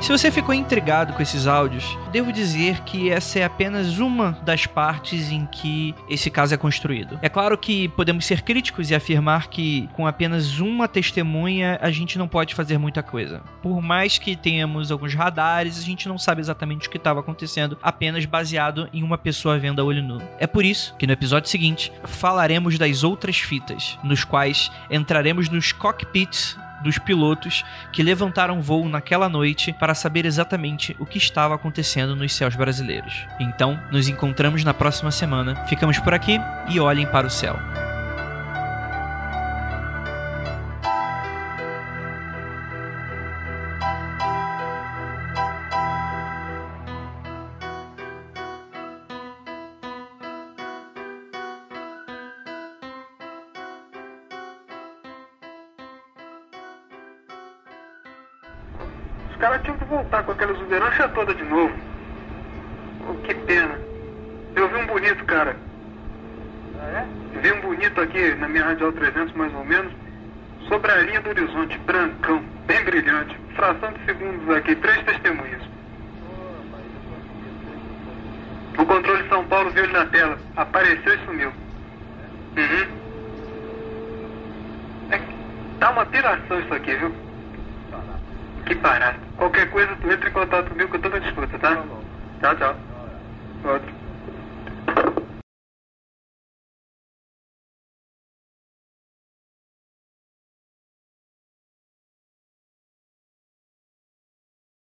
Se 0.09 0.13
você 0.13 0.31
ficou 0.31 0.55
intrigado 0.55 1.13
com 1.13 1.21
esses 1.21 1.47
áudios, 1.47 1.85
devo 2.11 2.33
dizer 2.33 2.81
que 2.81 3.11
essa 3.11 3.41
é 3.41 3.45
apenas 3.45 3.99
uma 3.99 4.33
das 4.43 4.65
partes 4.65 5.31
em 5.31 5.45
que 5.45 5.95
esse 6.09 6.31
caso 6.31 6.55
é 6.55 6.57
construído. 6.57 7.19
É 7.21 7.29
claro 7.29 7.59
que 7.59 7.89
podemos 7.91 8.25
ser 8.25 8.41
críticos 8.41 8.91
e 8.91 8.95
afirmar 8.95 9.49
que 9.49 9.87
com 9.93 10.07
apenas 10.07 10.61
uma 10.61 10.89
testemunha 10.89 11.79
a 11.83 11.91
gente 11.91 12.17
não 12.17 12.27
pode 12.27 12.55
fazer 12.55 12.79
muita 12.79 13.03
coisa. 13.03 13.43
Por 13.61 13.83
mais 13.83 14.17
que 14.17 14.35
tenhamos 14.35 14.91
alguns 14.91 15.15
radares, 15.15 15.79
a 15.79 15.85
gente 15.85 16.09
não 16.09 16.17
sabe 16.17 16.41
exatamente 16.41 16.89
o 16.89 16.91
que 16.91 16.97
estava 16.97 17.21
acontecendo, 17.21 17.77
apenas 17.83 18.25
baseado 18.25 18.89
em 18.95 19.03
uma 19.03 19.19
pessoa 19.19 19.59
vendo 19.59 19.83
a 19.83 19.85
olho 19.85 20.03
nu. 20.03 20.23
É 20.39 20.47
por 20.47 20.65
isso 20.65 20.95
que 20.99 21.07
no 21.07 21.13
episódio 21.13 21.51
seguinte 21.51 21.93
falaremos 22.05 22.79
das 22.79 23.05
outras 23.05 23.37
fitas, 23.37 23.99
nos 24.03 24.25
quais 24.25 24.73
entraremos 24.91 25.51
nos 25.51 25.71
cockpits 25.71 26.57
dos 26.83 26.99
pilotos 26.99 27.64
que 27.93 28.03
levantaram 28.03 28.61
voo 28.61 28.89
naquela 28.89 29.29
noite 29.29 29.72
para 29.72 29.95
saber 29.95 30.26
exatamente 30.26 30.97
o 30.99 31.07
que 31.07 31.18
estava 31.18 31.55
acontecendo 31.55 32.14
nos 32.14 32.33
céus 32.35 32.55
brasileiros. 32.55 33.26
Então, 33.41 33.81
nos 33.91 34.09
encontramos 34.09 34.64
na 34.64 34.74
próxima 34.74 35.11
semana. 35.11 35.57
Ficamos 35.66 35.99
por 35.99 36.14
aqui 36.14 36.41
e 36.68 36.79
olhem 36.81 37.07
para 37.07 37.26
o 37.26 37.31
céu. 37.31 37.88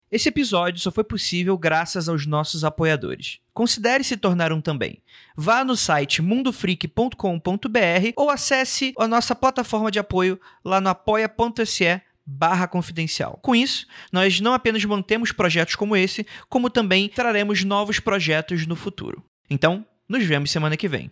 Esse 0.10 0.30
episódio 0.30 0.80
só 0.80 0.90
foi 0.90 1.04
possível 1.04 1.58
graças 1.58 2.08
aos 2.08 2.26
nossos 2.26 2.64
apoiadores. 2.64 3.40
Considere 3.54 4.06
se 4.06 4.16
tornar 4.16 4.54
um 4.54 4.62
também. 4.62 5.02
Vá 5.36 5.66
no 5.66 5.76
site 5.76 6.22
mundofreak.com.br 6.22 8.14
ou 8.16 8.30
acesse 8.30 8.94
a 8.98 9.06
nossa 9.06 9.36
plataforma 9.36 9.92
de 9.92 10.00
apoio 10.00 10.40
lá 10.64 10.80
no 10.80 10.90
apoia.se 10.90 12.02
barra 12.28 12.68
confidencial. 12.68 13.40
Com 13.42 13.56
isso, 13.56 13.88
nós 14.12 14.42
não 14.42 14.54
apenas 14.54 14.84
mantemos 14.84 15.32
projetos 15.32 15.76
como 15.76 15.96
esse, 15.96 16.28
como 16.50 16.70
também 16.70 17.08
traremos 17.08 17.64
novos 17.64 18.02
projetos 18.02 18.68
no 18.68 18.76
futuro. 18.76 19.24
Então, 19.50 19.86
nos 20.10 20.26
vemos 20.26 20.52
semana 20.52 20.76
que 20.76 20.90
vem. 20.90 21.10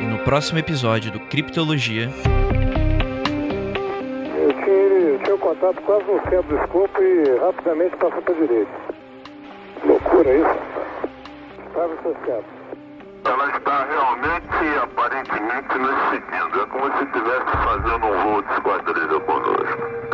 E 0.00 0.06
no 0.06 0.18
próximo 0.20 0.60
episódio 0.60 1.10
do 1.10 1.18
Criptologia. 1.26 2.08
Eu 4.36 5.22
tinha 5.24 5.34
um 5.34 5.38
contato 5.38 5.82
quase 5.82 6.04
no 6.04 6.20
centro 6.30 6.56
do 6.56 6.62
escopo 6.62 7.02
e 7.02 7.38
rapidamente 7.40 7.96
passou 7.96 8.22
para 8.22 8.34
a 8.34 8.38
direita. 8.38 8.72
Loucura 9.84 10.36
isso. 10.36 10.58
Estava 11.66 11.94
associado. 11.94 12.44
Ela 13.28 13.48
está 13.56 13.84
realmente, 13.86 14.78
aparentemente, 14.82 15.78
nos 15.78 16.10
seguindo. 16.10 16.62
É 16.62 16.66
como 16.66 16.96
se 16.96 17.04
estivesse 17.04 17.56
fazendo 17.64 18.06
um 18.06 18.22
voo 18.22 18.42
de 18.42 18.52
esquadrilha 18.52 19.20
conosco. 19.20 20.05